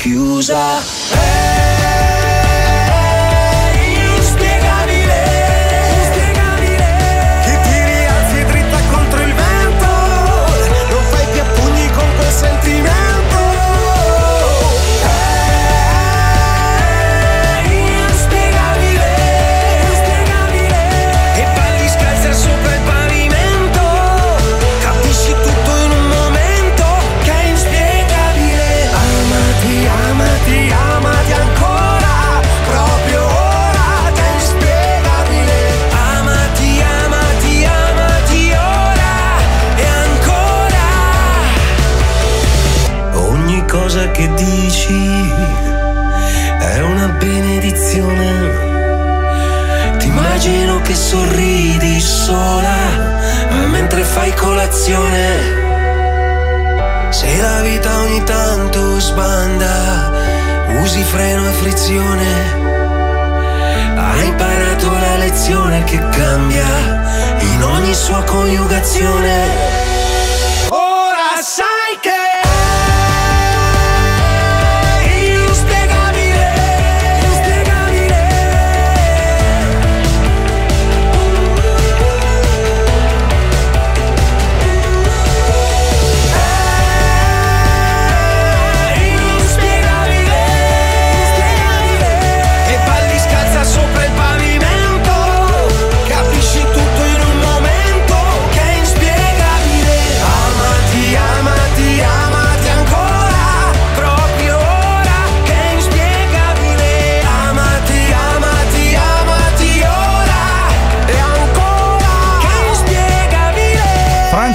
chiusa. 0.00 0.80
Eh. 1.12 1.39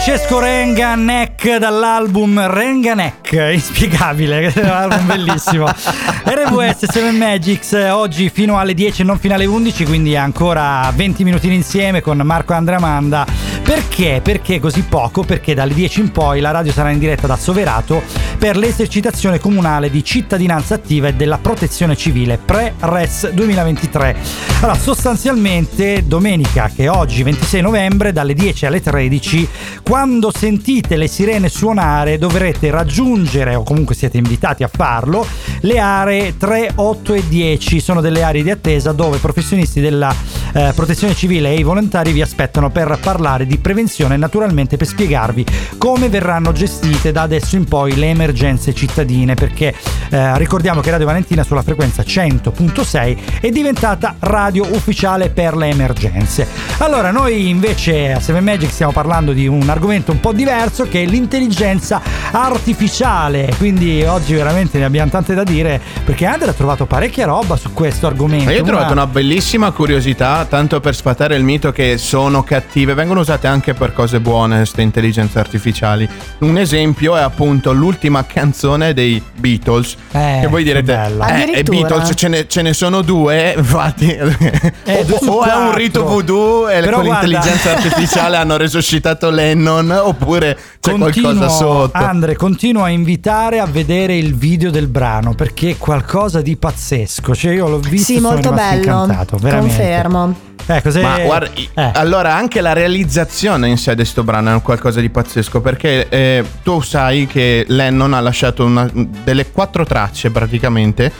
Francesco 0.05 0.37
Renga 0.37 0.93
Neck 0.93 1.57
dall'album 1.57 2.45
Renga 2.45 2.93
Neck, 2.93 3.31
inspiegabile, 3.51 4.53
album 4.61 5.03
bellissimo. 5.07 5.65
RWS 6.23 6.91
7 6.91 7.09
Magics 7.09 7.71
oggi 7.89 8.29
fino 8.29 8.59
alle 8.59 8.75
10 8.75 9.03
non 9.03 9.17
fino 9.17 9.33
alle 9.33 9.47
11, 9.47 9.83
quindi 9.83 10.15
ancora 10.15 10.91
20 10.93 11.23
minutini 11.23 11.55
insieme 11.55 12.01
con 12.01 12.17
Marco 12.17 12.53
Andramanda. 12.53 13.25
Perché? 13.65 14.21
Perché 14.23 14.59
così 14.59 14.83
poco? 14.83 15.23
Perché 15.23 15.55
dalle 15.55 15.73
10 15.73 16.01
in 16.01 16.11
poi 16.11 16.39
la 16.39 16.51
radio 16.51 16.71
sarà 16.71 16.91
in 16.91 16.99
diretta 16.99 17.25
da 17.25 17.35
Soverato 17.35 18.03
per 18.37 18.57
l'esercitazione 18.57 19.39
comunale 19.39 19.89
di 19.89 20.03
cittadinanza 20.03 20.75
attiva 20.75 21.07
e 21.07 21.15
della 21.15 21.39
protezione 21.39 21.95
civile 21.95 22.37
pre-RES 22.37 23.31
2023. 23.31 24.17
Allora, 24.61 24.77
sostanzialmente 24.77 26.03
domenica, 26.05 26.69
che 26.73 26.83
è 26.83 26.89
oggi 26.91 27.23
26 27.23 27.61
novembre, 27.61 28.13
dalle 28.13 28.35
10 28.35 28.67
alle 28.67 28.81
13, 28.81 29.49
quando 29.81 30.31
sentite 30.31 30.95
le 30.95 31.07
sirene 31.07 31.49
suonare 31.49 32.19
dovrete 32.19 32.69
raggiungere, 32.69 33.55
o 33.55 33.63
comunque 33.63 33.95
siete 33.95 34.17
invitati 34.17 34.61
a 34.61 34.69
farlo, 34.71 35.25
le 35.61 35.79
aree 35.79 36.37
3, 36.37 36.73
8 36.75 37.13
e 37.13 37.27
10. 37.27 37.79
Sono 37.79 38.01
delle 38.01 38.21
aree 38.21 38.43
di 38.43 38.51
attesa 38.51 38.91
dove 38.91 39.17
professionisti 39.17 39.81
della 39.81 40.13
eh, 40.53 40.71
protezione 40.75 41.15
civile 41.15 41.49
e 41.49 41.55
i 41.55 41.63
volontari 41.63 42.11
vi 42.11 42.21
aspettano 42.21 42.69
per 42.69 42.97
parlare 43.01 43.45
di 43.45 43.54
prevenzione 43.57 44.15
e 44.15 44.17
naturalmente 44.17 44.77
per 44.77 44.87
spiegarvi 44.87 45.45
come 45.77 46.09
verranno 46.09 46.51
gestite 46.51 47.11
da 47.11 47.23
adesso 47.23 47.55
in 47.55 47.65
poi 47.65 47.95
le 47.95 48.07
emergenze 48.07 48.73
cittadine 48.73 49.33
perché 49.35 49.73
eh, 50.09 50.37
ricordiamo 50.37 50.81
che 50.81 50.91
Radio 50.91 51.05
Valentina 51.05 51.43
sulla 51.43 51.61
frequenza 51.63 52.03
100.6 52.03 53.17
è 53.41 53.49
diventata 53.49 54.15
radio 54.19 54.65
ufficiale 54.71 55.29
per 55.29 55.55
le 55.55 55.69
emergenze. 55.69 56.47
Allora 56.79 57.11
noi 57.11 57.49
invece 57.49 58.11
a 58.13 58.19
7 58.19 58.39
Magic 58.39 58.71
stiamo 58.71 58.91
parlando 58.91 59.31
di 59.31 59.47
un 59.47 59.67
argomento 59.69 60.11
un 60.11 60.19
po' 60.19 60.33
diverso 60.33 60.87
che 60.87 61.03
è 61.03 61.05
l'intelligenza 61.05 62.01
artificiale, 62.31 63.53
quindi 63.57 64.03
oggi 64.03 64.33
veramente 64.33 64.77
ne 64.77 64.85
abbiamo 64.85 65.09
tante 65.09 65.33
da 65.33 65.43
dire 65.43 65.81
perché 66.03 66.25
Andre 66.25 66.49
ha 66.49 66.53
trovato 66.53 66.85
parecchia 66.85 67.25
roba 67.25 67.55
su 67.55 67.73
questo 67.73 68.07
argomento. 68.07 68.51
Io 68.51 68.61
ho 68.61 68.63
trovato 68.63 68.91
Una- 68.93 69.03
una 69.03 69.07
bellissima 69.11 69.71
curiosità, 69.71 70.45
tanto 70.49 70.79
per 70.79 70.95
sfatare 70.95 71.35
il 71.35 71.43
mito 71.43 71.71
che 71.71 71.97
sono 71.97 72.43
cattive, 72.43 72.93
vengono 72.93 73.19
usate 73.19 73.44
anche 73.45 73.73
per 73.73 73.93
cose 73.93 74.19
buone 74.19 74.57
queste 74.57 74.81
intelligenze 74.81 75.39
artificiali. 75.39 76.07
Un 76.39 76.57
esempio 76.57 77.15
è 77.15 77.21
appunto 77.21 77.71
l'ultima 77.73 78.25
canzone 78.25 78.93
dei 78.93 79.21
Beatles. 79.35 79.95
Eh, 80.11 80.39
che 80.41 80.47
voi 80.47 80.63
direte, 80.63 80.83
bella. 80.93 81.27
eh, 81.27 81.39
e 81.39 81.43
Addirittura. 81.43 81.87
Beatles 81.87 82.11
ce 82.15 82.27
ne, 82.27 82.47
ce 82.47 82.61
ne 82.61 82.73
sono 82.73 83.01
due, 83.01 83.53
infatti. 83.57 84.09
Eh, 84.11 85.05
su 85.19 85.29
o 85.29 85.43
è 85.43 85.53
un 85.55 85.73
rito 85.73 86.03
voodoo 86.03 86.67
e 86.69 86.79
Però 86.81 86.97
con 86.97 87.05
guarda- 87.05 87.25
l'intelligenza 87.27 87.71
artificiale 87.75 88.37
hanno 88.37 88.57
resuscitato 88.57 89.29
Lennon, 89.29 89.89
oppure 89.91 90.57
c'è 90.79 90.91
Continuo- 90.91 91.31
qualcosa 91.33 91.49
sotto. 91.49 91.97
Andre, 91.97 92.35
continuo 92.35 92.83
a 92.83 92.89
invitare 92.89 93.59
a 93.59 93.65
vedere 93.65 94.15
il 94.17 94.35
video 94.35 94.71
del 94.71 94.87
brano 94.87 95.33
perché 95.33 95.71
è 95.71 95.77
qualcosa 95.77 96.41
di 96.41 96.55
pazzesco. 96.55 97.35
Cioè, 97.35 97.53
io 97.53 97.67
l'ho 97.67 97.79
visto 97.79 98.13
Sì, 98.13 98.19
molto 98.19 98.51
bello. 98.51 98.77
incantato, 98.81 99.37
veramente. 99.37 99.75
Confermo. 99.75 100.35
Eh, 100.67 100.81
cos'è? 100.81 101.01
Ma 101.01 101.19
guarda, 101.19 101.49
Eh. 101.53 101.91
allora 101.93 102.33
anche 102.35 102.59
la 102.59 102.73
realizzazione 102.73 103.33
in 103.43 103.77
sé 103.77 103.95
di 103.95 104.05
sto 104.05 104.23
brano 104.23 104.49
è 104.49 104.53
un 104.53 104.61
qualcosa 104.61 105.01
di 105.01 105.09
pazzesco 105.09 105.59
perché 105.59 106.07
eh, 106.09 106.43
tu 106.63 106.79
sai 106.81 107.27
che 107.27 107.65
Lennon 107.67 108.13
ha 108.13 108.19
lasciato 108.21 108.63
una- 108.63 108.89
delle 108.93 109.51
quattro 109.51 109.83
tracce 109.85 110.31
praticamente 110.31 111.11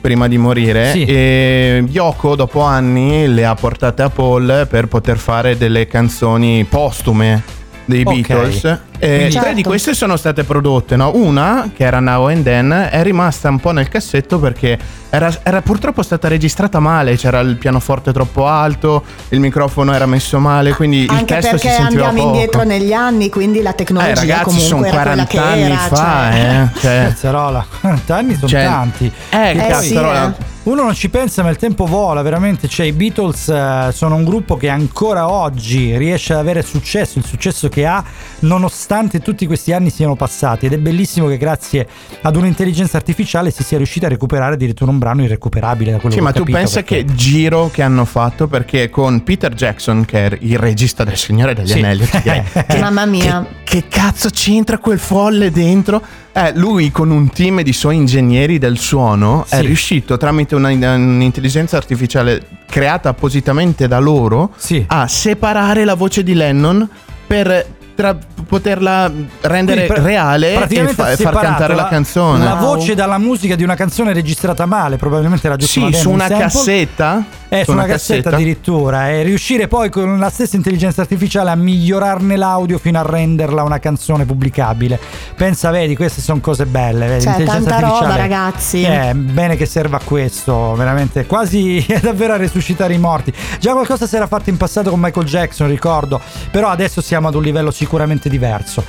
prima 0.00 0.26
di 0.26 0.36
morire 0.36 0.90
Sì. 0.92 1.04
e 1.04 1.84
Yoko 1.88 2.34
dopo 2.34 2.62
anni 2.62 3.28
le 3.28 3.44
ha 3.44 3.54
portate 3.54 4.02
a 4.02 4.10
Paul 4.10 4.66
per 4.68 4.88
poter 4.88 5.16
fare 5.18 5.56
delle 5.56 5.86
canzoni 5.86 6.64
postume 6.68 7.42
dei 7.84 8.02
Ok. 8.04 8.12
Beatles 8.26 8.78
e 9.00 9.16
Quindi- 9.16 9.30
tre 9.30 9.48
di 9.48 9.54
Certo. 9.56 9.68
queste 9.70 9.94
sono 9.94 10.16
state 10.16 10.44
prodotte 10.44 10.94
no? 10.94 11.10
una 11.14 11.70
che 11.74 11.84
era 11.84 11.98
Now 12.00 12.26
and 12.28 12.44
Then 12.44 12.88
è 12.92 13.02
rimasta 13.02 13.48
un 13.48 13.58
po' 13.58 13.72
nel 13.72 13.88
cassetto 13.88 14.38
perché 14.38 14.78
era, 15.08 15.34
era 15.42 15.60
purtroppo 15.62 16.02
stata 16.02 16.28
registrata 16.28 16.78
male 16.78 17.16
c'era 17.16 17.40
il 17.40 17.56
pianoforte 17.56 18.12
troppo 18.12 18.46
alto 18.46 19.02
il 19.30 19.40
microfono 19.40 19.92
era 19.92 20.06
messo 20.06 20.38
male 20.38 20.72
quindi 20.74 21.02
il 21.04 21.10
Anche 21.10 21.34
testo 21.34 21.56
si 21.56 21.64
perché 21.66 21.68
sentiva 21.82 22.06
andiamo 22.08 22.12
poco 22.22 22.34
indietro 22.34 22.62
negli 22.64 22.92
anni, 22.92 23.28
quindi 23.30 23.62
la 23.62 23.70
eh 23.70 23.74
tecnologia 23.74 24.14
ragazzi 24.14 24.60
sono 24.60 24.82
comunque 24.82 24.88
era 24.88 25.02
quella 25.02 25.26
40 25.26 25.26
che 25.26 25.38
anni 25.38 25.62
era. 25.62 25.76
fa 25.76 26.30
cioè. 26.30 26.60
eh. 26.62 26.68
Cioè, 26.80 27.04
Cazzarola, 27.08 27.66
40 27.80 28.16
anni 28.16 28.34
sono 28.34 28.46
Cioè, 28.48 28.64
tanti. 28.64 29.12
eh, 29.30 29.50
E 29.50 29.56
poi- 29.56 29.66
cazzarola. 29.68 30.34
sì, 30.36 30.48
Uno 30.62 30.82
non 30.82 30.94
ci 30.94 31.08
pensa, 31.08 31.42
ma 31.42 31.48
il 31.48 31.56
tempo 31.56 31.86
vola, 31.86 32.20
veramente. 32.20 32.68
Cioè, 32.68 32.84
i 32.86 32.92
Beatles 32.92 33.48
eh, 33.48 33.88
sono 33.92 34.14
un 34.14 34.24
gruppo 34.24 34.56
che 34.58 34.68
ancora 34.68 35.28
oggi 35.30 35.96
riesce 35.96 36.34
ad 36.34 36.38
avere 36.38 36.60
successo, 36.62 37.18
il 37.18 37.24
successo 37.24 37.68
che 37.70 37.86
ha, 37.86 38.04
nonostante 38.40 38.89
tutti 39.22 39.46
questi 39.46 39.72
anni 39.72 39.88
siano 39.88 40.16
passati 40.16 40.66
ed 40.66 40.72
è 40.72 40.78
bellissimo 40.78 41.28
che 41.28 41.36
grazie 41.36 41.86
ad 42.22 42.34
un'intelligenza 42.34 42.96
artificiale 42.96 43.52
si 43.52 43.62
sia 43.62 43.76
riusciti 43.76 44.04
a 44.04 44.08
recuperare 44.08 44.54
addirittura 44.54 44.90
un 44.90 44.98
brano 44.98 45.22
irrecuperabile 45.22 45.92
da 45.92 45.98
quello 45.98 46.10
Sì, 46.10 46.16
che 46.16 46.22
ho 46.24 46.26
ma 46.26 46.32
tu 46.32 46.38
capito, 46.40 46.58
pensa 46.58 46.74
perché- 46.82 47.04
che 47.04 47.14
giro 47.14 47.70
che 47.72 47.82
hanno 47.82 48.04
fatto 48.04 48.48
perché 48.48 48.90
con 48.90 49.22
Peter 49.22 49.54
Jackson, 49.54 50.04
che 50.04 50.26
è 50.26 50.38
il 50.40 50.58
regista 50.58 51.04
del 51.04 51.16
Signore 51.16 51.54
degli 51.54 51.68
Sì. 51.68 51.78
Anelli, 51.78 52.08
direi, 52.22 52.42
che- 52.66 52.78
Mamma 52.80 53.06
mia. 53.06 53.46
Che 53.62 53.84
cazzo 53.88 54.28
c'entra 54.30 54.78
quel 54.78 54.98
folle 54.98 55.52
dentro? 55.52 56.02
Eh, 56.32 56.52
lui 56.56 56.90
con 56.90 57.10
un 57.10 57.30
team 57.30 57.60
di 57.62 57.72
suoi 57.72 57.94
ingegneri 57.94 58.58
del 58.58 58.76
suono 58.78 59.44
è 59.48 59.56
Sì. 59.60 59.66
riuscito 59.66 60.16
tramite 60.16 60.56
una- 60.56 60.70
un'intelligenza 60.94 61.76
artificiale 61.76 62.42
creata 62.68 63.08
appositamente 63.10 63.86
da 63.86 63.98
loro 64.00 64.52
a 64.88 65.06
separare 65.06 65.84
la 65.84 65.94
voce 65.94 66.24
di 66.24 66.34
Lennon 66.34 66.88
per 67.26 67.78
tra- 68.00 68.16
poterla 68.46 69.10
rendere 69.42 69.86
pra- 69.86 70.00
reale 70.02 70.54
e, 70.68 70.88
fa- 70.88 71.06
far 71.16 71.34
cantare 71.38 71.74
la, 71.74 71.88
canzone. 71.88 72.44
La 72.44 72.54
voce 72.54 72.94
dalla 72.94 73.18
musica 73.18 73.54
di 73.54 73.62
una 73.62 73.74
canzone 73.74 74.12
registrata 74.12 74.66
male, 74.66 74.96
probabilmente 74.96 75.46
era 75.46 75.56
giusto 75.56 75.86
Sì, 75.86 75.94
su 75.94 76.08
un 76.08 76.14
una 76.14 76.26
sample. 76.26 76.44
cassetta. 76.46 77.24
Eh, 77.52 77.64
su 77.64 77.72
una, 77.72 77.84
cassetta, 77.84 78.30
addirittura. 78.30 79.10
E 79.10 79.22
riuscire 79.24 79.66
poi 79.66 79.90
con 79.90 80.18
la 80.20 80.30
stessa 80.30 80.54
intelligenza 80.54 81.00
artificiale 81.00 81.50
a 81.50 81.56
migliorarne 81.56 82.36
l'audio 82.36 82.78
fino 82.78 82.98
a 82.98 83.02
renderla 83.02 83.64
una 83.64 83.78
canzone 83.80 84.24
pubblicabile. 84.24 84.98
Pensa, 85.36 85.70
vedi, 85.70 85.96
queste 85.96 86.20
sono 86.20 86.38
cose 86.40 86.64
belle. 86.64 87.06
Vedi, 87.08 87.22
Cioè, 87.24 87.36
l'intelligenza 87.38 87.70
tanta 87.70 87.86
roba, 87.86 87.94
artificiale- 88.06 88.20
ragazzi. 88.20 88.82
Eh, 88.82 89.14
bene 89.14 89.56
che 89.56 89.66
serva 89.66 89.96
a 89.96 90.00
questo, 90.04 90.74
veramente 90.76 91.26
quasi 91.26 91.84
davvero 92.00 92.34
a 92.34 92.36
resuscitare 92.36 92.94
i 92.94 92.98
morti. 92.98 93.32
Già 93.58 93.72
qualcosa 93.72 94.06
si 94.06 94.14
era 94.14 94.28
fatto 94.28 94.48
in 94.50 94.56
passato 94.56 94.90
con 94.90 95.00
Michael 95.00 95.26
Jackson, 95.26 95.66
ricordo, 95.68 96.20
però 96.52 96.68
adesso 96.68 97.00
siamo 97.00 97.26
ad 97.26 97.34
un 97.34 97.42
livello 97.42 97.72
sicuramente 97.72 98.28
diverso. 98.28 98.84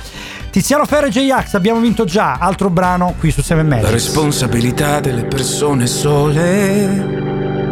Tiziano 0.50 0.84
Ferro 0.84 1.06
e 1.06 1.10
J-Ax 1.10 1.54
abbiamo 1.54 1.80
vinto 1.80 2.04
già, 2.04 2.36
altro 2.38 2.70
brano 2.70 3.14
qui 3.18 3.30
su 3.32 3.42
7 3.42 3.62
La 3.62 3.68
Magic. 3.68 3.90
responsabilità 3.90 5.00
delle 5.00 5.24
persone 5.24 5.86
sole. 5.88 7.71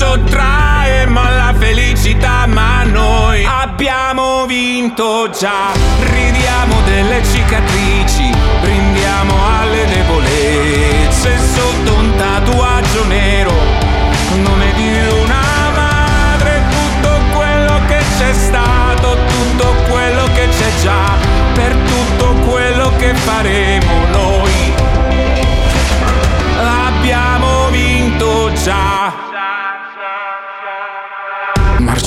sottraemo 0.00 1.20
alla 1.20 1.52
felicità, 1.58 2.46
ma 2.46 2.84
noi 2.84 3.44
abbiamo 3.44 4.46
vinto 4.46 5.28
già. 5.28 5.72
Ridiamo 6.00 6.80
delle 6.86 7.22
cicatrici, 7.22 8.32
brindiamo 8.62 9.34
alle 9.58 9.84
debolezze 9.84 11.36
sotto 11.54 11.92
un 11.92 12.16
tatuaggio 12.16 13.04
nero, 13.08 13.52
nome 14.42 14.72
di 14.74 14.88
una 15.22 15.70
madre, 15.74 16.62
tutto 16.70 17.10
quello 17.36 17.80
che 17.86 17.98
c'è 18.16 18.32
stato, 18.32 19.18
tutto 19.28 19.74
quello 19.90 20.24
che 20.32 20.48
c'è 20.48 20.82
già, 20.82 21.12
per 21.52 21.76
tutto 21.76 22.32
quello 22.48 22.90
che 22.96 23.14
faremo 23.14 24.06
noi. 24.12 24.72
Abbiamo 26.88 27.68
vinto 27.68 28.50
già. 28.64 29.19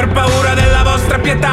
Per 0.00 0.08
paura 0.12 0.54
della 0.54 0.82
vostra 0.82 1.18
pietà 1.18 1.52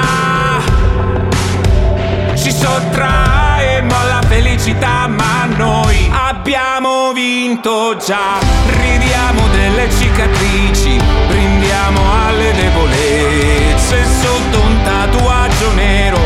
ci 2.34 2.50
sottraemo 2.50 3.94
alla 3.94 4.22
felicità, 4.26 5.06
ma 5.08 5.44
noi 5.58 6.10
abbiamo 6.10 7.12
vinto 7.12 7.98
già. 7.98 8.40
Ridiamo 8.68 9.50
delle 9.50 9.90
cicatrici, 9.92 10.98
brindiamo 11.28 12.00
alle 12.26 12.54
debolezze 12.54 14.06
sotto 14.22 14.62
un 14.62 14.82
tatuaggio 14.82 15.74
nero, 15.74 16.20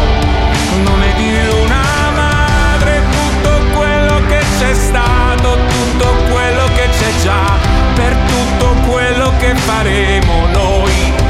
nome 0.83 1.13
di 1.17 1.33
una 1.63 2.11
madre, 2.13 3.01
tutto 3.09 3.79
quello 3.79 4.21
che 4.27 4.43
c'è 4.59 4.75
stato, 4.75 5.57
tutto 5.67 6.05
quello 6.31 6.65
che 6.75 6.87
c'è 6.87 7.23
già, 7.23 7.57
per 7.95 8.15
tutto 8.27 8.75
quello 8.87 9.33
che 9.39 9.55
faremo 9.55 10.45
noi. 10.53 11.20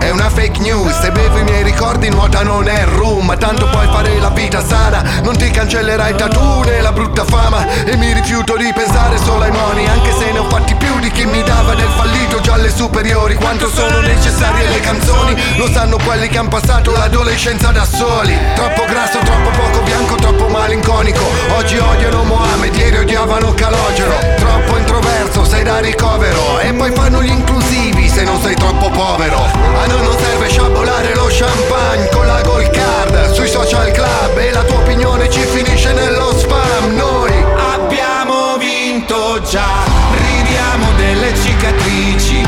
È 0.00 0.10
una 0.10 0.28
fake 0.30 0.60
news 0.60 0.98
Se 1.00 1.10
bevo 1.12 1.38
i 1.38 1.44
miei 1.44 1.62
ricordi 1.62 2.08
nuota 2.08 2.42
non 2.42 2.68
è 2.68 2.84
rum 2.84 3.26
Ma 3.26 3.36
tanto 3.36 3.68
puoi 3.68 3.86
fare 3.86 4.18
la 4.18 4.30
vita 4.30 4.64
sana 4.64 5.02
Non 5.22 5.36
ti 5.36 5.50
cancellerai 5.50 6.14
tattoo 6.16 6.64
né 6.64 6.80
la 6.80 6.92
brutta 6.92 7.24
fama. 7.24 7.66
E 7.84 7.96
mi 7.96 8.12
rifiuto 8.12 8.56
di 8.56 8.72
pensare 8.74 9.18
solo 9.18 9.44
ai 9.44 9.50
moni 9.50 9.86
Anche 9.86 10.12
se 10.18 10.32
ne 10.32 10.38
ho 10.38 10.48
fatti 10.48 10.74
più 10.74 10.98
di 10.98 11.10
chi 11.10 11.24
mi 11.26 11.42
dava 11.42 11.74
del 11.74 11.88
fallito 11.96 12.40
già 12.40 12.54
alle 12.54 12.70
superiori. 12.70 13.34
Quanto 13.34 13.68
sono 13.68 14.00
necessarie 14.00 14.68
le 14.68 14.80
canzoni 14.80 15.36
Lo 15.56 15.68
sanno 15.70 15.98
quelli 16.02 16.28
che 16.28 16.38
hanno 16.38 16.48
passato 16.48 16.92
l'adolescenza 16.92 17.70
da 17.70 17.84
soli. 17.84 18.36
Troppo 18.54 18.84
grasso, 18.86 19.18
troppo 19.18 19.50
poco 19.50 19.82
bianco, 19.82 20.14
troppo 20.16 20.48
malinconico. 20.48 21.24
Oggi 21.56 21.76
odiano 21.78 22.24
Mohamed, 22.24 22.74
ieri 22.74 22.98
odiavano 22.98 23.52
Calogero. 23.54 24.18
Troppo 24.36 24.76
introverso, 24.76 25.44
sei 25.60 25.64
da 25.64 25.78
ricovero 25.78 26.58
E 26.60 26.72
poi 26.72 26.90
fanno 26.92 27.22
gli 27.22 27.30
inclusivi 27.30 28.08
se 28.08 28.24
non 28.24 28.40
sei 28.40 28.54
troppo 28.54 28.88
povero. 28.90 29.38
A 29.38 29.86
noi 29.86 30.02
non 30.02 30.16
serve 30.18 30.48
sciabolare 30.48 31.14
lo 31.14 31.26
champagne 31.28 32.08
con 32.08 32.26
la 32.26 32.40
gold 32.42 32.70
card. 32.70 33.32
Sui 33.32 33.48
social 33.48 33.90
club 33.92 34.38
e 34.38 34.52
la 34.52 34.62
tua 34.62 34.78
opinione 34.78 35.28
ci 35.30 35.40
finisce 35.40 35.92
nello 35.92 36.36
spam. 36.36 36.94
Noi 36.94 37.44
Abbiamo 37.74 38.56
vinto 38.58 39.40
già, 39.42 39.84
ridiamo 40.12 40.92
delle 40.96 41.34
cicatrici, 41.34 42.42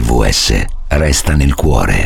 RVS 0.00 0.64
resta 0.88 1.34
nel 1.34 1.54
cuore. 1.54 2.04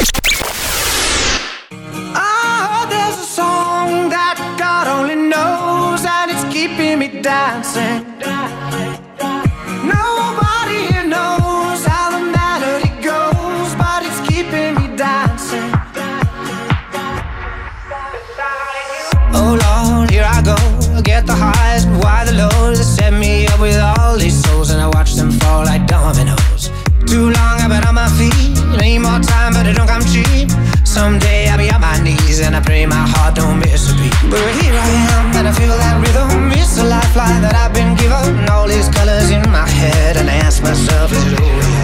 Someday 30.94 31.48
I'll 31.48 31.58
be 31.58 31.68
on 31.72 31.80
my 31.80 31.98
knees 31.98 32.38
and 32.38 32.54
I 32.54 32.60
pray 32.60 32.86
my 32.86 32.94
heart 32.94 33.34
don't 33.34 33.58
miss 33.58 33.90
a 33.90 33.94
beat. 33.96 34.14
But 34.30 34.38
here 34.62 34.72
I 34.72 34.88
am, 35.10 35.34
and 35.34 35.48
I 35.48 35.52
feel 35.52 35.76
that 35.76 35.98
rhythm. 35.98 36.52
It's 36.52 36.78
a 36.78 36.84
lifeline 36.84 37.42
that 37.42 37.56
I've 37.56 37.74
been 37.74 37.96
given. 37.96 38.48
All 38.48 38.68
these 38.68 38.88
colors 38.90 39.30
in 39.30 39.42
my 39.50 39.68
head, 39.68 40.16
and 40.16 40.30
I 40.30 40.34
ask 40.34 40.62
myself, 40.62 41.10
is 41.10 41.32
it 41.32 41.40
over 41.40 41.83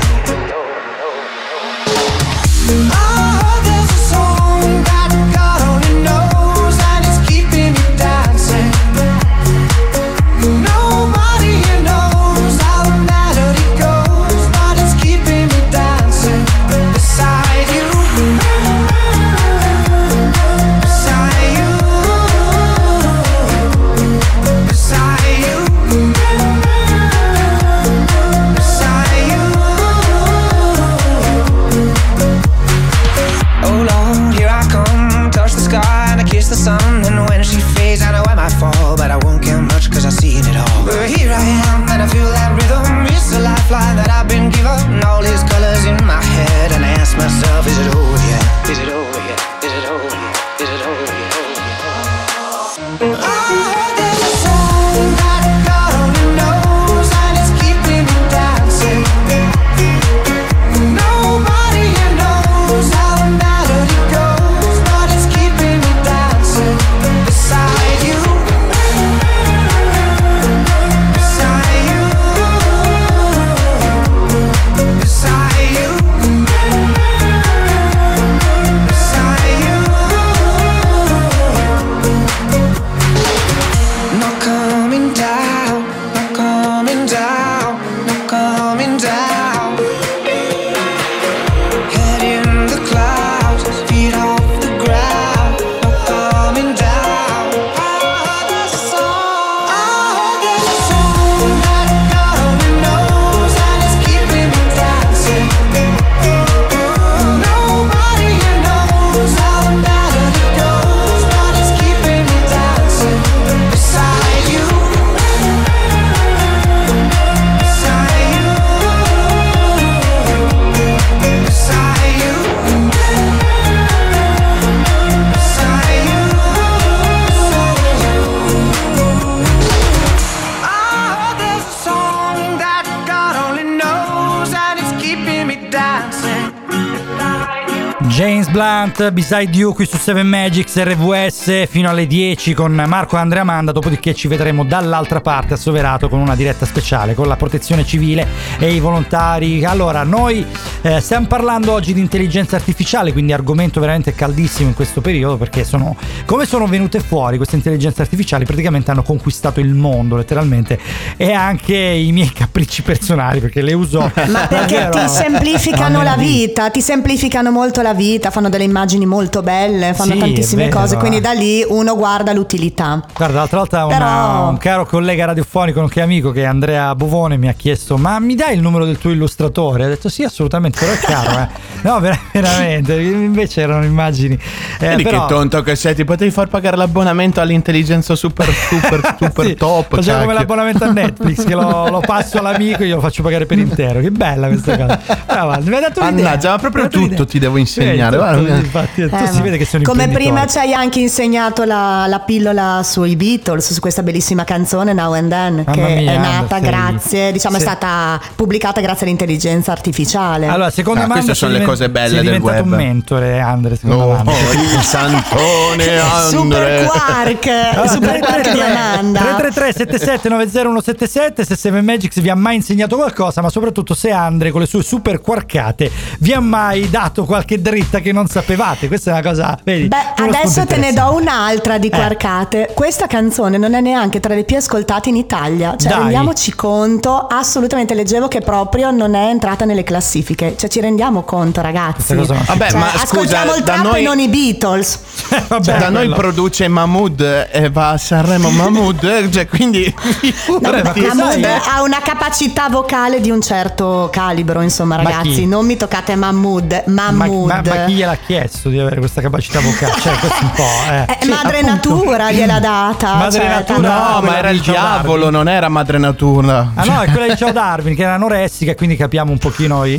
Beside 139.09 139.57
You 139.57 139.73
qui 139.73 139.87
su 139.87 139.97
7 139.97 140.23
Magics 140.23 140.79
RVS 140.79 141.67
fino 141.69 141.89
alle 141.89 142.07
10 142.07 142.53
con 142.53 142.73
Marco 142.87 143.17
e 143.17 143.21
Andrea 143.21 143.45
Manda, 143.45 143.73
dopodiché 143.73 144.13
ci 144.15 144.29
vedremo 144.29 144.63
dall'altra 144.63 145.23
parte 145.23 145.55
a 145.55 145.57
Soverato 145.57 146.11
con 146.11 146.21
una 146.21 146.37
diretta 146.37 146.67
speciale 146.67 147.15
con 147.15 147.27
la 147.27 147.37
protezione 147.37 147.87
civile 147.87 148.27
e 148.59 148.75
i 148.75 148.79
volontari. 148.79 149.65
Allora, 149.65 150.03
noi 150.03 150.45
eh, 150.83 151.01
stiamo 151.01 151.27
parlando 151.27 151.73
oggi 151.73 151.93
di 151.93 152.01
intelligenza 152.01 152.57
artificiale, 152.57 153.13
quindi 153.13 153.33
argomento 153.33 153.81
veramente 153.81 154.15
caldissimo 154.15 154.69
in 154.69 154.75
questo 154.75 155.01
periodo 155.01 155.37
perché 155.37 155.65
sono 155.65 155.95
come 156.25 156.47
sono 156.47 156.67
venute 156.67 157.01
fuori 157.01 157.37
queste 157.37 157.57
intelligenze 157.57 158.01
artificiali, 158.03 158.45
praticamente 158.45 158.91
hanno 158.91 159.03
conquistato 159.03 159.61
il 159.61 159.75
mondo 159.75 160.17
letteralmente 160.17 160.79
e 161.17 161.33
anche 161.33 161.77
i 161.77 162.13
miei 162.13 162.33
capricci 162.33 162.83
personali 162.83 163.41
perché 163.41 163.61
le 163.63 163.73
uso 163.75 164.11
Ma 164.29 164.47
perché 164.47 164.79
davvero 164.79 165.07
ti 165.07 165.09
semplificano 165.09 166.03
la 166.03 166.17
vita, 166.17 166.71
ti 166.71 166.81
semplificano 166.81 167.51
molto 167.51 167.83
la 167.83 167.93
vita, 167.95 168.31
fanno 168.31 168.49
delle 168.49 168.65
immagini 168.65 169.05
molto 169.07 169.43
belle, 169.43 169.93
fanno 169.95 170.13
Sì, 170.13 170.19
tantissime 170.19 170.65
vero, 170.67 170.79
cose, 170.81 170.97
quindi 170.97 171.21
da 171.21 171.33
lì 171.33 171.65
uno 171.69 171.95
guarda 171.97 172.33
l'utilità. 172.33 173.05
Guarda, 173.15 173.39
l'altra 173.39 173.59
volta 173.59 173.85
una- 173.85 173.97
Però- 173.99 174.49
un 174.49 174.59
caro 174.59 174.87
collega 174.87 175.27
radiofonico, 175.27 175.81
nonché 175.81 176.01
amico 176.01 176.31
che 176.31 176.43
è 176.43 176.45
Andrea 176.45 176.95
Bovone 176.95 177.37
mi 177.37 177.49
ha 177.49 177.53
chiesto 177.53 177.97
ma 177.99 178.19
mi 178.19 178.35
dai 178.35 178.55
il 178.55 178.61
numero 178.63 178.85
del 178.87 178.99
tuo 178.99 179.11
illustratore? 179.11 179.85
Ho 179.85 179.89
detto 179.89 180.09
sì 180.09 180.23
assolutamente, 180.23 180.70
però 180.71 180.93
è 180.93 180.99
caro 180.99 181.39
eh. 181.41 181.69
No 181.83 181.99
ver- 181.99 182.19
veramente, 182.31 183.01
invece 183.01 183.63
erano 183.63 183.85
immagini. 183.85 184.35
Eh, 184.81 184.89
Vedi 184.89 185.03
però- 185.03 185.25
che 185.27 185.33
tonto 185.33 185.63
che 185.63 185.77
sei, 185.77 185.95
ti 185.95 186.05
potevi 186.05 186.31
far 186.31 186.49
pagare 186.49 186.77
l'abbonamento 186.77 187.41
all'intelligenza 187.41 188.15
super 188.15 188.47
super 188.53 189.17
super 189.19 189.47
Sì, 189.47 189.55
top. 189.55 189.95
Facciamo 189.97 190.21
come 190.21 190.35
l'abbonamento 190.35 190.85
a 190.85 190.93
Netflix 190.93 191.43
che 191.47 191.55
lo, 191.55 191.89
lo 191.89 192.01
passo 192.05 192.37
all'amico 192.39 192.83
e 192.83 192.87
glielo 192.87 193.01
faccio 193.01 193.23
pagare 193.23 193.47
per 193.47 193.57
intero. 193.57 194.01
Che 194.01 194.11
bella 194.11 194.49
questa 194.49 194.77
cosa. 194.77 195.01
Brava, 195.25 195.59
mi 195.63 195.75
hai 195.75 195.81
dato. 195.81 196.01
Mannaggia, 196.03 196.51
ma 196.51 196.59
proprio 196.59 196.89
tutto 196.89 196.99
un'idea. 197.07 197.25
ti 197.25 197.39
devo 197.39 197.57
insegnare. 197.57 198.17
Guarda. 198.19 198.39
tutto, 198.43 198.55
infatti, 198.57 199.09
tu 199.09 199.15
Eh, 199.15 199.27
si 199.29 199.37
ma- 199.39 199.41
vede 199.43 199.57
che 199.57 199.65
sono 199.65 199.83
Come 199.85 200.09
prima 200.09 200.47
ci 200.47 200.59
hai 200.59 200.75
anche 200.75 201.01
insegnato 201.01 201.65
la, 201.65 202.05
la 202.07 202.19
pillola 202.21 202.83
sui 202.85 203.17
Beatles, 203.17 203.73
su 203.73 203.81
questa 203.81 204.03
bellissima 204.03 204.45
canzone 204.45 204.93
Now 204.93 205.15
and 205.15 205.31
Then, 205.31 205.55
Mamma 205.67 205.73
che 205.73 205.95
mia, 205.95 206.13
è 206.13 206.19
nata 206.19 206.59
sei- 206.59 206.69
grazie, 206.69 207.33
diciamo 207.33 207.55
Sì. 207.57 207.63
è 207.63 207.65
stata 207.65 208.21
pubblicata 208.35 208.83
grazie 208.83 209.07
all'intelligenza 209.07 209.73
artificiale. 209.73 210.47
Allora, 210.47 210.60
secondo 210.69 211.01
Ah, 211.01 211.05
Amanda 211.05 211.25
queste 211.25 211.47
sono 211.47 211.57
le 211.57 211.65
cose 211.65 211.89
belle 211.89 212.17
del 212.17 212.25
diventato 212.25 212.53
web. 212.55 212.65
un 212.67 212.71
mentore, 212.77 213.41
Andre, 213.41 213.77
secondo 213.77 214.05
Oh, 214.05 214.11
Amanda. 214.13 214.33
il 214.33 214.81
santone 214.85 215.99
Super 216.29 216.63
Andre. 216.63 216.87
Quark, 216.87 217.89
Super 217.89 218.19
Quark 218.19 218.53
di 218.53 218.61
Amanda. 218.61 219.21
333 219.21 219.73
77 219.73 220.29
90177 220.29 221.45
se 221.45 221.57
Seven 221.57 221.85
Magics 221.85 222.21
vi 222.21 222.29
ha 222.29 222.35
mai 222.35 222.57
insegnato 222.57 222.97
qualcosa, 222.97 223.41
ma 223.41 223.49
soprattutto 223.49 223.95
se 223.95 224.11
Andre 224.11 224.51
con 224.51 224.61
le 224.61 224.67
sue 224.67 224.83
super 224.83 225.21
quarkate 225.21 225.91
vi 226.19 226.33
ha 226.33 226.41
mai 226.41 226.91
dato 226.91 227.25
qualche 227.25 227.61
dritta 227.63 228.01
che 228.01 228.13
non 228.13 228.27
sapevate. 228.27 228.89
Questa 228.89 229.11
è 229.11 229.13
una 229.21 229.23
cosa, 229.23 229.59
vedi? 229.65 229.89
Beh, 229.89 229.97
adesso 230.25 230.67
te 230.67 230.77
ne 230.77 230.93
do 230.93 231.15
un'altra 231.15 231.79
di 231.79 231.87
Eh. 231.87 231.91
quarkate. 231.91 232.71
Questa 232.75 233.07
canzone 233.07 233.57
non 233.59 233.75
è 233.75 233.81
neanche 233.81 234.21
tra 234.21 234.35
le 234.35 234.45
più 234.45 234.57
ascoltate 234.57 235.09
in 235.09 235.17
Italia. 235.17 235.75
Cioè, 235.77 235.91
Dai. 235.91 235.99
rendiamoci 236.01 236.55
conto, 236.55 237.27
assolutamente 237.29 237.95
leggevo 237.95 238.29
che 238.29 238.41
proprio 238.41 238.91
non 238.91 239.15
è 239.15 239.29
entrata 239.29 239.65
nelle 239.65 239.85
classifiche. 239.85 240.50
Cioè, 240.57 240.69
ci 240.71 240.81
rendiamo 240.81 241.23
conto, 241.23 241.61
ragazzi. 241.61 242.15
Vabbè, 242.15 242.27
Cioè, 242.71 242.79
ma 242.79 242.89
scusa, 242.91 243.03
ascoltiamo 243.03 243.55
il 243.55 243.63
da 243.63 243.73
trap 243.75 243.85
e 243.85 243.89
noi- 243.89 244.03
non 244.03 244.19
i 244.19 244.29
Beatles. 244.29 244.99
Vabbè, 245.49 245.79
da 245.79 245.89
noi 245.89 246.07
quello. 246.07 246.15
produce 246.17 246.69
Mahmood 246.69 247.49
e 247.53 247.71
va 247.71 247.91
a 247.91 247.99
Sanremo 247.99 248.51
Mahmood, 248.51 249.29
cioè 249.31 249.47
quindi 249.47 249.93
ma 250.61 250.71
Mahmood 250.71 251.15
sai- 251.15 251.45
ha 251.45 251.83
una 251.83 252.01
capacità 252.03 252.69
vocale 252.69 253.21
di 253.21 253.31
un 253.31 253.41
certo 253.41 254.09
calibro, 254.13 254.61
insomma, 254.61 254.97
Ma 254.97 255.03
ragazzi. 255.03 255.47
Non 255.47 255.67
mi 255.67 255.77
toccate 255.77 256.15
Mahmood. 256.17 256.83
Ma, 256.87 257.11
Mahmood. 257.11 257.47
ma- 257.49 257.63
ma 257.65 257.85
chi 257.85 257.93
gliel'ha 257.95 258.17
chiesto 258.17 258.69
di 258.69 258.79
avere 258.79 258.99
questa 258.99 259.21
capacità 259.21 259.61
vocale? 259.61 259.93
Cioè, 260.01 260.13
questo 260.19 260.43
un 260.45 260.51
po'. 260.53 260.63
Eh. 260.91 261.01
Eh, 261.03 261.17
Sì, 261.23 261.29
madre 261.29 261.59
appunto. 261.61 261.89
natura 261.95 262.31
gliel'ha 262.33 262.59
data. 262.61 263.15
Madre 263.15 263.41
cioè, 263.41 263.49
natura, 263.49 263.79
No, 264.15 264.21
ma 264.23 264.39
era 264.39 264.51
il 264.51 264.61
diavolo, 264.61 265.25
Darwin. 265.25 265.31
non 265.37 265.49
era 265.49 265.69
madre 265.69 265.99
natura. 265.99 266.73
Ah 266.75 266.85
no, 266.85 267.01
è 267.03 267.11
quella 267.11 267.29
di 267.29 267.37
Ciao 267.37 267.53
Darwin 267.53 267.95
che 267.95 268.03
era 268.03 268.15
anoressica, 268.15 268.75
quindi 268.75 268.97
capiamo 268.97 269.31
un 269.33 269.39
pochino 269.39 269.85
i... 269.85 269.99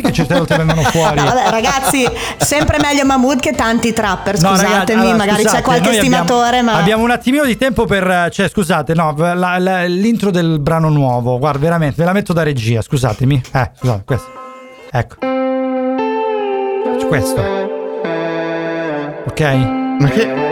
che 0.00 0.12
certe 0.12 0.34
volte 0.34 0.56
vengono 0.56 0.82
fuori. 0.82 1.16
No, 1.16 1.24
vabbè, 1.24 1.50
ragazzi, 1.50 2.06
sempre 2.38 2.78
meglio 2.80 3.04
Mahmood 3.04 3.40
che 3.40 3.52
tanti 3.52 3.92
trapper. 3.92 4.40
No, 4.40 4.50
Scusatemi, 4.50 4.72
ragazzi, 4.72 4.92
allora, 4.92 5.16
magari 5.16 5.42
scusate, 5.42 5.56
c'è 5.56 5.62
qualche 5.62 5.88
noi 5.88 5.96
abbiamo- 5.98 6.16
stimatore, 6.16 6.62
ma. 6.62 6.72
Abbiamo 6.74 7.02
un 7.04 7.10
attimino 7.10 7.44
di 7.44 7.56
tempo 7.56 7.84
per. 7.86 8.28
Cioè, 8.32 8.48
scusate, 8.48 8.94
no, 8.94 9.14
la- 9.16 9.58
la- 9.58 9.84
l'intro 9.84 10.30
del 10.30 10.58
brano 10.60 10.88
nuovo. 10.88 11.38
Guarda, 11.38 11.58
veramente, 11.58 11.96
ve 11.98 12.04
la 12.04 12.12
metto 12.12 12.32
da 12.32 12.42
regia, 12.42 12.82
scusatemi. 12.82 13.42
Eh, 13.52 13.70
scusate, 13.78 14.02
questo. 14.04 14.28
Ecco. 14.90 15.16
Questo. 17.08 17.40
Ok? 19.26 19.40
Ma 19.98 20.08
che. 20.08 20.48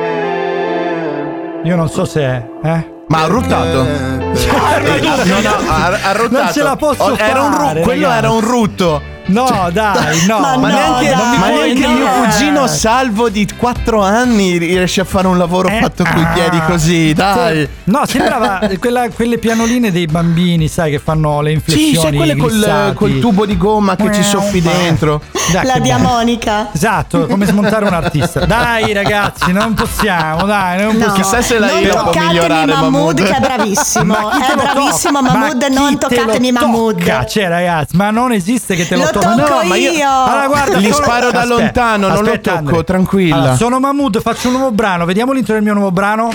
Io 1.65 1.77
non 1.77 1.89
so 1.89 2.05
se 2.05 2.21
è. 2.23 2.43
Eh? 2.65 2.97
Ma 3.09 3.23
ha 3.23 3.27
ruttato? 3.27 3.83
no, 3.85 5.41
no, 5.41 5.51
ha, 5.71 5.87
ha 6.03 6.13
ruttato. 6.13 6.43
Non 6.43 6.53
ce 6.53 6.63
la 6.63 6.77
posso 6.77 7.03
Oh, 7.03 7.17
era 7.17 7.43
un 7.43 7.51
ru- 7.57 7.65
fare, 7.67 7.81
quello 7.83 8.11
era 8.11 8.31
un 8.31 8.41
rutto. 8.41 9.01
No, 9.29 9.69
dai, 9.73 10.25
no. 10.27 10.39
Ma, 10.39 10.55
no, 10.57 10.67
neanche, 10.67 11.09
dai. 11.11 11.39
ma 11.39 11.49
neanche 11.49 11.87
No. 11.87 11.93
mio 11.93 12.07
cugino 12.23 12.67
salvo 12.67 13.29
di 13.29 13.47
4 13.57 14.03
anni 14.03 14.57
riesce 14.59 15.01
a 15.03 15.05
fare 15.05 15.27
un 15.27 15.37
lavoro 15.39 15.69
fatto 15.69 16.03
coi 16.03 16.23
ah. 16.23 16.27
piedi 16.33 16.61
così, 16.67 17.13
dai. 17.13 17.69
No, 17.85 18.03
sembrava 18.07 18.61
quella- 18.81 19.09
quelle 19.11 19.39
pianoline 19.39 19.91
dei 19.93 20.07
bambini, 20.07 20.67
sai, 20.69 20.91
che 20.93 20.99
fanno 20.99 21.41
le 21.41 21.53
inflessioni. 21.53 21.95
Sì, 21.95 22.01
sai 22.01 22.13
quelle 22.17 22.37
col, 22.37 22.93
col 22.95 23.19
tubo 23.19 23.45
di 23.47 23.57
gomma 23.57 23.97
che 23.97 24.13
ci 24.13 24.23
soffi 24.23 24.61
dentro. 24.61 25.21
Dai, 25.49 25.65
La 25.65 25.73
che 25.75 25.81
bello. 25.81 25.85
diamonica. 25.85 26.69
Esatto, 26.75 27.27
come 27.27 27.47
smontare 27.47 27.87
un 27.87 27.95
artista. 27.95 28.45
Dai, 28.45 28.93
ragazzi, 28.93 29.51
non 29.51 29.73
possiamo, 29.73 30.45
dai, 30.45 30.77
non 30.83 30.97
No, 30.97 31.07
possiamo. 31.07 31.15
Chissà 31.15 31.41
se 31.41 31.59
la 31.59 31.67
non 31.69 31.83
toccatemi 31.87 32.27
migliorare 32.27 32.67
Mahmood 32.67 32.93
Mahmood. 32.93 33.23
che 33.23 33.35
è 33.37 33.41
bravissimo. 33.41 34.13
Ma 34.13 34.47
è 34.47 34.55
bravissimo? 34.55 35.23
Mahmood, 35.23 35.67
Ma 35.71 35.81
non 35.81 35.99
te 35.99 36.07
toccatemi 36.17 36.53
Mahmood. 36.53 37.27
Cioè, 37.27 37.49
ragazzi, 37.49 37.97
ma 37.97 38.11
non 38.11 38.33
esiste 38.33 38.75
che 38.75 38.87
te 38.87 38.97
lo, 38.97 39.05
Lo 39.05 39.11
tocca. 39.11 39.18
Tocco 39.21 39.35
No, 39.61 39.63
ma 39.65 39.77
io. 39.77 40.03
Allora, 40.09 40.47
guarda, 40.47 40.77
Li 40.79 40.91
solo- 40.93 41.05
sparo 41.05 41.31
da 41.31 41.41
Aspetta, 41.41 41.55
lontano, 41.61 42.07
non 42.09 42.17
lo 42.17 42.31
aspetta, 42.31 42.51
tocco, 42.53 42.69
Andre. 42.69 42.85
tranquilla. 42.85 43.35
Allora, 43.37 43.57
sono 43.57 43.81
Mahmood, 43.81 44.21
faccio 44.21 44.49
un 44.49 44.55
nuovo 44.55 44.71
brano. 44.73 45.05
Vediamo 45.05 45.33
l'intro 45.33 45.55
del 45.55 45.63
mio 45.63 45.75
nuovo 45.75 45.91
brano. 45.93 46.31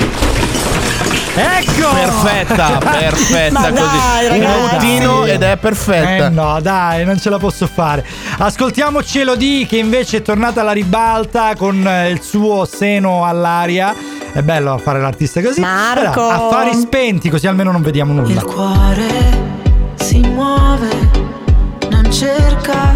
Ecco! 1.35 1.89
Perfetta, 1.95 2.77
perfetta 2.77 3.59
Ma 3.59 3.69
così. 3.71 3.81
dai, 4.29 4.39
un 4.39 4.45
routino 4.69 5.25
ed 5.25 5.41
è 5.41 5.57
perfetta. 5.57 6.27
Eh 6.27 6.29
no, 6.29 6.59
dai, 6.61 7.03
non 7.05 7.17
ce 7.19 7.31
la 7.31 7.39
posso 7.39 7.65
fare. 7.65 8.05
Ascoltiamoci 8.37 9.19
Elodie 9.21 9.65
che 9.65 9.77
invece 9.77 10.17
è 10.17 10.21
tornata 10.21 10.61
alla 10.61 10.73
ribalta 10.73 11.55
con 11.57 11.85
eh, 11.87 12.09
il 12.11 12.21
suo 12.21 12.65
seno 12.65 13.25
all'aria. 13.25 13.95
È 14.31 14.41
bello 14.41 14.77
fare 14.77 14.99
l'artista 15.01 15.41
così. 15.41 15.59
Marco. 15.59 16.21
Allora, 16.29 16.35
affari 16.47 16.73
spenti, 16.75 17.29
così 17.31 17.47
almeno 17.47 17.71
non 17.71 17.81
vediamo 17.81 18.13
nulla. 18.13 18.31
Il 18.33 18.43
cuore 18.43 19.22
cerca 22.13 22.93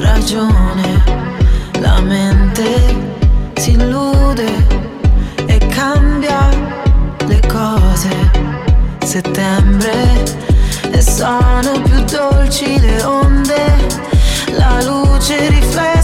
ragione, 0.00 1.04
la 1.78 2.00
mente 2.00 2.64
si 3.54 3.70
illude 3.70 4.50
e 5.46 5.58
cambia 5.68 6.48
le 7.28 7.40
cose. 7.46 8.10
Settembre 9.04 10.24
e 10.90 11.00
sono 11.00 11.80
più 11.84 12.02
dolci 12.02 12.80
le 12.80 13.02
onde, 13.04 13.64
la 14.56 14.82
luce 14.82 15.48
riflessa 15.48 16.01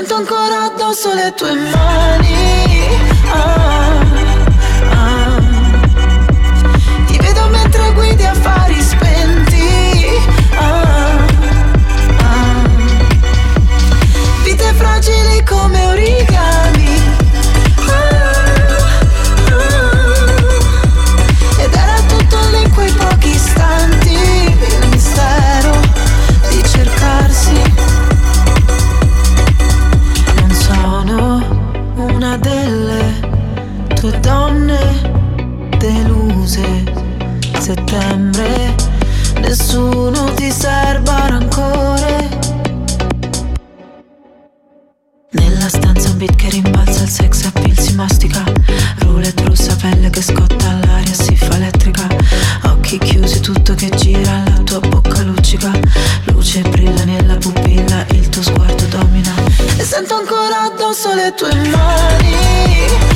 sento 0.00 0.14
ancora 0.14 0.62
addosso 0.64 1.12
le 1.12 1.32
tue 1.34 1.52
mani 1.54 2.88
Ah. 3.32 4.39
E 59.80 59.82
sento 59.82 60.14
ancora 60.14 60.64
addosso 60.64 61.14
le 61.14 61.32
tue 61.32 61.54
mani 61.54 63.09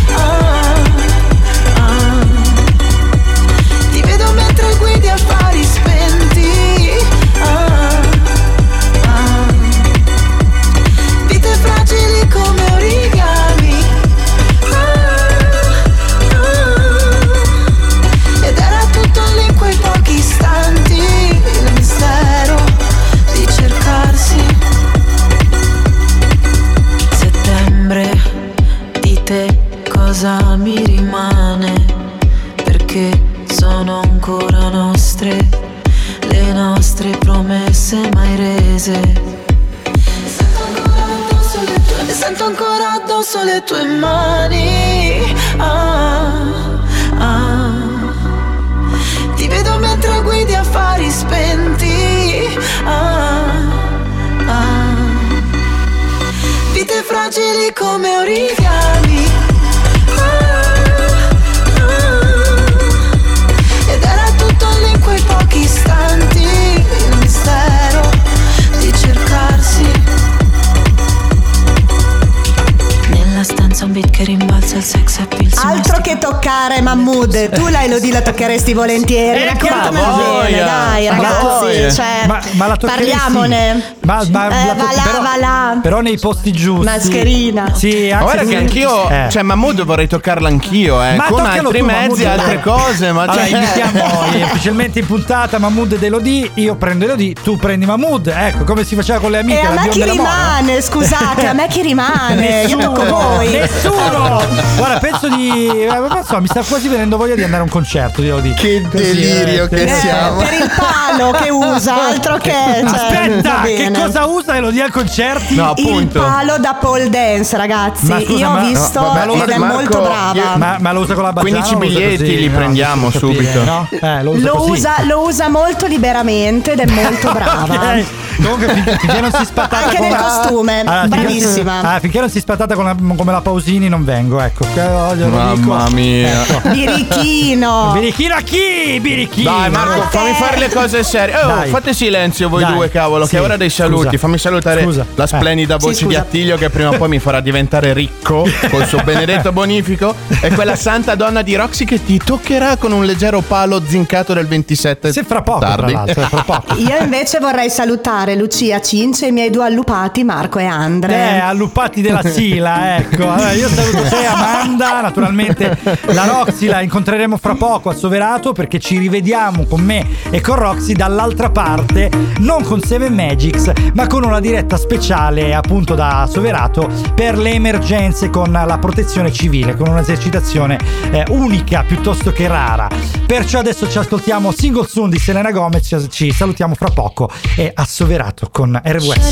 Toccheresti 78.54 78.74
volentieri. 78.74 79.40
Eh, 79.40 79.44
Raccontamelo 79.46 80.16
bene, 80.16 80.28
voglia, 80.30 80.64
dai, 80.64 81.08
ragazzi. 81.08 81.92
Cioè, 81.92 82.26
Ma- 82.26 82.40
ma 82.52 82.66
la 82.68 82.76
toccheresti? 82.76 83.10
parliamone. 83.16 83.94
Ma, 84.04 84.22
ma 84.30 84.46
Eh, 84.46 84.66
la 84.66 84.74
va 84.74 84.92
là, 84.94 85.02
però, 85.04 85.20
va 85.22 85.36
là. 85.38 85.78
però 85.82 86.00
nei 86.00 86.18
posti 86.18 86.52
giusti. 86.52 86.84
Mascherina. 86.84 87.72
Sì, 87.74 88.10
anche 88.10 88.24
guarda 88.24 88.42
se- 88.42 88.48
che 88.48 88.56
anch'io, 88.56 89.08
Eh. 89.08 89.26
cioè 89.30 89.42
Mahmood 89.42 89.82
vorrei 89.84 90.06
toccarla 90.08 90.48
anch'io, 90.48 91.02
eh, 91.02 91.14
Ma 91.16 91.24
con 91.24 91.44
altri 91.44 91.78
tu, 91.80 91.84
mezzi, 91.84 92.22
Mahmood, 92.24 92.24
altre 92.40 92.54
dai. 92.54 92.62
cose, 92.62 93.12
ma 93.12 93.22
Allora, 93.22 93.46
cioè- 93.46 93.58
invitiamo 93.58 94.02
ufficialmente 94.44 94.98
in 95.00 95.06
puntata 95.06 95.58
Mahmood 95.58 95.92
ed 95.92 96.02
Elodie. 96.02 96.50
Io 96.54 96.74
prendo 96.76 97.04
Elodie, 97.04 97.34
tu 97.42 97.56
prendi 97.56 97.86
Mahmood. 97.86 98.26
Ecco, 98.26 98.64
come 98.64 98.84
si 98.84 98.94
faceva 98.94 99.18
con 99.18 99.30
le 99.30 99.38
amiche. 99.38 99.60
E 99.60 99.64
a 99.66 99.72
la 99.74 99.80
me 99.82 99.88
chi 99.88 100.02
rimane? 100.04 100.80
Scusate, 100.82 101.46
a 101.46 101.52
me 101.52 101.66
chi 101.68 101.82
rimane? 101.82 102.64
Io 102.66 102.76
tocco 102.78 103.04
voi. 103.06 103.48
Nessuno! 103.50 104.42
Guarda, 104.76 104.98
penso 104.98 105.28
di. 105.28 105.68
eh, 105.68 105.88
so, 106.26 106.40
mi 106.40 106.46
sta 106.46 106.62
quasi 106.62 106.88
venendo 106.88 107.16
voglia 107.16 107.34
di 107.34 107.42
andare 107.42 107.60
a 107.60 107.64
un 107.64 107.70
concerto 107.70 108.20
di 108.20 108.28
Elodie. 108.28 108.54
Che 108.54 108.82
delirio 108.90 109.66
che 109.68 109.82
Eh, 109.84 109.88
siamo. 109.88 110.36
per 110.38 110.52
il 110.52 110.70
palo 110.76 111.30
che 111.32 111.50
usa, 111.50 112.06
altro 112.08 112.36
che. 112.38 112.52
Cioè, 112.84 112.94
Aspetta, 112.94 113.60
che. 113.62 113.90
Cosa 113.94 114.26
usa 114.26 114.56
Elodie 114.56 114.82
a 114.82 114.90
concerti? 114.90 115.54
No, 115.54 115.72
Il 115.76 115.84
appunto. 115.86 116.20
palo 116.20 116.58
da 116.58 116.74
pole 116.74 117.08
dance, 117.08 117.56
ragazzi. 117.56 118.06
Ma 118.06 118.20
scusa, 118.20 118.38
Io 118.38 118.48
ho 118.48 118.52
ma- 118.52 118.60
visto 118.60 119.00
no, 119.00 119.06
vabbè, 119.12 119.42
ed 119.42 119.48
è 119.48 119.56
Marco, 119.58 119.74
molto 119.74 120.00
brava. 120.00 120.56
Ma, 120.56 120.76
ma 120.80 120.92
lo 120.92 121.00
usa 121.00 121.14
con 121.14 121.22
la 121.24 121.32
bagiana 121.32 121.62
15 121.62 121.74
o 121.74 121.78
lo 121.78 121.84
usa 121.84 121.98
biglietti 121.98 122.24
così? 122.24 122.36
li 122.38 122.48
No, 122.48 122.56
prendiamo 122.56 123.10
subito. 123.10 123.64
No? 123.64 123.88
Eh, 123.90 124.22
lo 124.22 124.30
usa 124.32 124.46
Lo 124.46 124.56
così. 124.56 124.70
usa, 124.70 124.94
lo 125.04 125.20
usa 125.22 125.48
molto 125.48 125.86
liberamente 125.86 126.72
ed 126.72 126.80
è 126.80 126.86
molto 126.86 127.30
brava. 127.32 127.62
Ok. 127.74 128.04
Comunque 128.36 128.66
fin- 128.68 128.96
finché 128.98 129.20
non 129.20 129.32
si 129.32 129.44
spattata 129.44 129.84
Anche 129.84 129.96
con 129.96 130.08
nel 130.08 130.16
costume, 130.16 130.82
finché- 130.86 131.08
bravissima. 131.08 131.80
Ah, 131.94 132.00
finché 132.00 132.20
non 132.20 132.30
si 132.30 132.40
spattata 132.40 132.74
con 132.74 132.84
la- 132.84 132.96
come 133.16 133.30
la 133.32 133.40
Pausini 133.40 133.88
non 133.88 134.04
vengo, 134.04 134.40
ecco. 134.40 134.64
Eh, 134.64 135.16
glielo 135.16 135.28
Mamma 135.28 135.54
dico. 135.84 135.94
mia. 135.94 136.44
Birichino. 136.72 137.90
Birichino 137.92 138.34
a 138.34 138.40
chi? 138.40 138.98
Birichino. 139.00 139.50
Dai 139.50 139.70
Marco, 139.70 140.02
fammi 140.10 140.32
fare 140.34 140.58
le 140.58 140.68
cose 140.68 141.02
serie. 141.02 141.36
Oh, 141.42 141.46
Dai. 141.46 141.70
fate 141.70 141.92
silenzio 141.92 142.48
voi 142.48 142.62
Dai. 142.62 142.72
due, 142.72 142.88
cavolo, 142.90 143.24
Sì, 143.24 143.30
che 143.32 143.36
è 143.38 143.40
ora 143.40 143.56
dei 143.56 143.70
saluti. 143.86 144.04
scusa. 144.06 144.18
Fammi 144.18 144.38
salutare 144.38 144.82
Scusa. 144.82 145.06
la 145.14 145.24
Eh. 145.24 145.26
splendida 145.26 145.76
Sì, 145.78 145.86
voce 145.86 145.98
di 145.98 146.04
scusa. 146.12 146.20
Attilio 146.20 146.56
che 146.56 146.70
prima 146.70 146.90
o 146.90 146.96
poi 146.96 147.08
mi 147.08 147.18
farà 147.18 147.40
diventare 147.40 147.92
ricco 147.92 148.46
col 148.70 148.86
suo 148.86 149.00
benedetto 149.04 149.52
bonifico 149.52 150.14
e 150.40 150.50
quella 150.50 150.76
santa 150.76 151.14
donna 151.14 151.42
di 151.42 151.54
Roxy 151.56 151.84
che 151.84 152.02
ti 152.04 152.18
toccherà 152.18 152.76
con 152.76 152.92
un 152.92 153.04
leggero 153.04 153.40
palo 153.40 153.82
zincato 153.86 154.32
del 154.34 154.46
27 154.46 155.12
Se 155.12 155.22
fra 155.24 155.42
poco, 155.42 155.60
tardi. 155.60 155.92
tra 155.92 156.02
l'altro, 156.04 156.22
fra 156.26 156.42
poco. 156.42 156.74
Io 156.80 156.96
invece 157.00 157.38
vorrei 157.40 157.70
salutare 157.70 158.34
Lucia 158.36 158.80
Cince 158.80 159.26
e 159.26 159.28
i 159.28 159.32
miei 159.32 159.50
due 159.50 159.64
allupati 159.64 160.24
Marco 160.24 160.58
e 160.58 160.64
Andre. 160.64 161.14
Eh, 161.14 161.38
allupati 161.38 162.00
della 162.00 162.22
Sila, 162.22 162.96
ecco. 162.96 163.30
Allora, 163.30 163.52
io 163.52 163.68
saluto 163.68 164.02
te, 164.08 164.24
Amanda. 164.26 165.00
Naturalmente 165.00 165.76
la 166.12 166.24
Roxy 166.26 166.66
la 166.66 166.80
incontreremo 166.80 167.36
fra 167.36 167.54
poco 167.54 167.90
a 167.90 167.94
Soverato 167.94 168.52
perché 168.52 168.78
ci 168.78 168.98
rivediamo 168.98 169.64
con 169.64 169.80
me 169.80 170.06
e 170.30 170.40
con 170.40 170.56
Roxy 170.56 170.94
dall'altra 170.94 171.50
parte, 171.50 172.10
non 172.38 172.62
con 172.62 172.80
Seven 172.80 173.12
Magics, 173.14 173.70
ma 173.94 174.06
con 174.06 174.24
una 174.24 174.40
diretta 174.40 174.76
speciale 174.76 175.54
appunto 175.54 175.94
da 175.94 176.28
Soverato 176.30 176.90
per 177.14 177.38
le 177.38 177.52
emergenze 177.52 178.30
con 178.30 178.50
la 178.52 178.78
protezione 178.78 179.32
civile, 179.32 179.76
con 179.76 179.88
un'esercitazione 179.88 180.78
eh, 181.10 181.24
unica 181.28 181.84
piuttosto 181.86 182.32
che 182.32 182.48
rara. 182.48 182.88
Perciò 183.26 183.58
adesso 183.58 183.88
ci 183.88 183.98
ascoltiamo 183.98 184.52
Single 184.52 184.86
Soon 184.86 185.10
di 185.10 185.18
Selena 185.18 185.50
Gomez, 185.50 186.06
ci, 186.10 186.32
salutiamo 186.32 186.74
fra 186.74 186.90
poco 186.90 187.30
e 187.56 187.72
Soverato 187.86 188.48
con 188.50 188.80
RWS. 188.82 189.30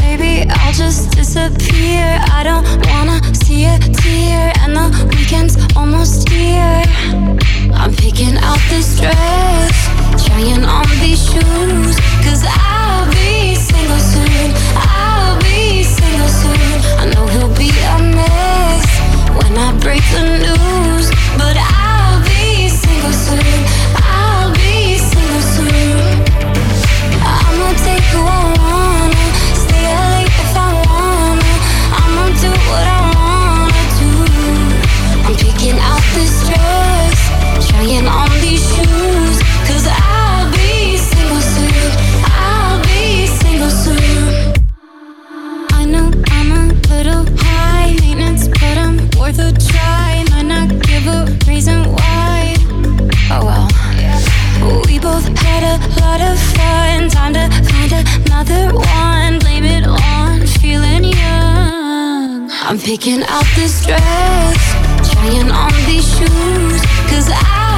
Maybe 0.00 0.46
I'll 0.48 0.72
just 0.72 1.14
disappear. 1.14 2.18
I 2.22 2.42
don't 2.44 2.66
wanna 2.86 3.20
see 3.34 3.64
a 3.64 3.78
tear, 3.78 4.51
and 4.76 4.94
the 4.94 5.06
weekend's 5.16 5.56
almost 5.76 6.28
here. 6.28 6.82
I'm 7.74 7.94
picking 7.94 8.36
out 8.38 8.60
this 8.68 8.98
dress, 9.00 9.74
trying 10.26 10.64
on 10.64 10.86
these 11.00 11.22
shoes, 11.30 11.96
cause 12.24 12.44
I'll 12.46 13.10
be 13.10 13.54
single 13.54 13.98
soon. 13.98 14.52
I'll 14.76 15.38
be 15.40 15.82
single 15.82 16.28
soon. 16.28 16.80
I 16.98 17.04
know 17.12 17.26
he'll 17.26 17.54
be 17.56 17.70
a 17.70 17.98
mess 18.16 18.86
when 19.36 19.56
I 19.58 19.76
break 19.80 20.02
the 20.14 20.24
news, 20.44 20.71
another 58.42 58.74
one. 58.74 59.38
Blame 59.38 59.64
it 59.64 59.86
on 59.86 60.46
feeling 60.46 61.04
young. 61.04 62.50
I'm 62.50 62.78
picking 62.78 63.22
out 63.24 63.46
this 63.54 63.84
dress, 63.84 65.12
trying 65.12 65.50
on 65.50 65.72
these 65.86 66.06
shoes. 66.16 66.82
Cause 67.10 67.30
I'll 67.30 67.71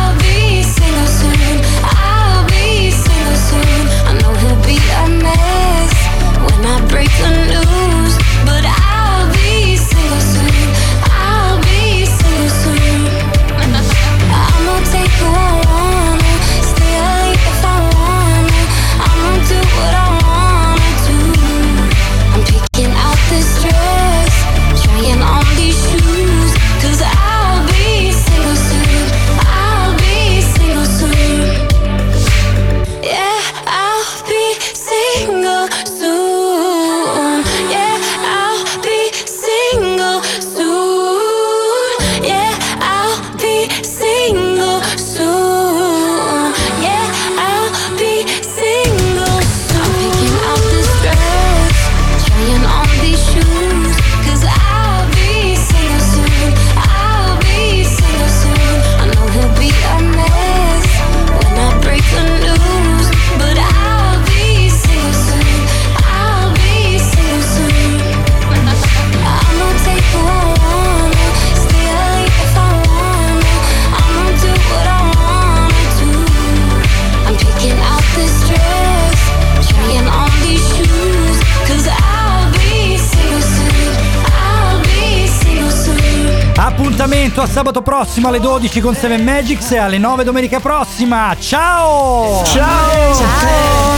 prossimo 88.15 88.29
alle 88.29 88.39
12 88.39 88.81
con 88.81 88.95
7 88.95 89.19
Magics 89.19 89.73
e 89.73 89.79
alle 89.79 89.99
9 89.99 90.23
domenica 90.23 90.61
prossima. 90.61 91.35
Ciao! 91.37 92.45
Ciao! 92.45 93.13
Ciao! 93.13 93.15
Ciao. 93.15 93.97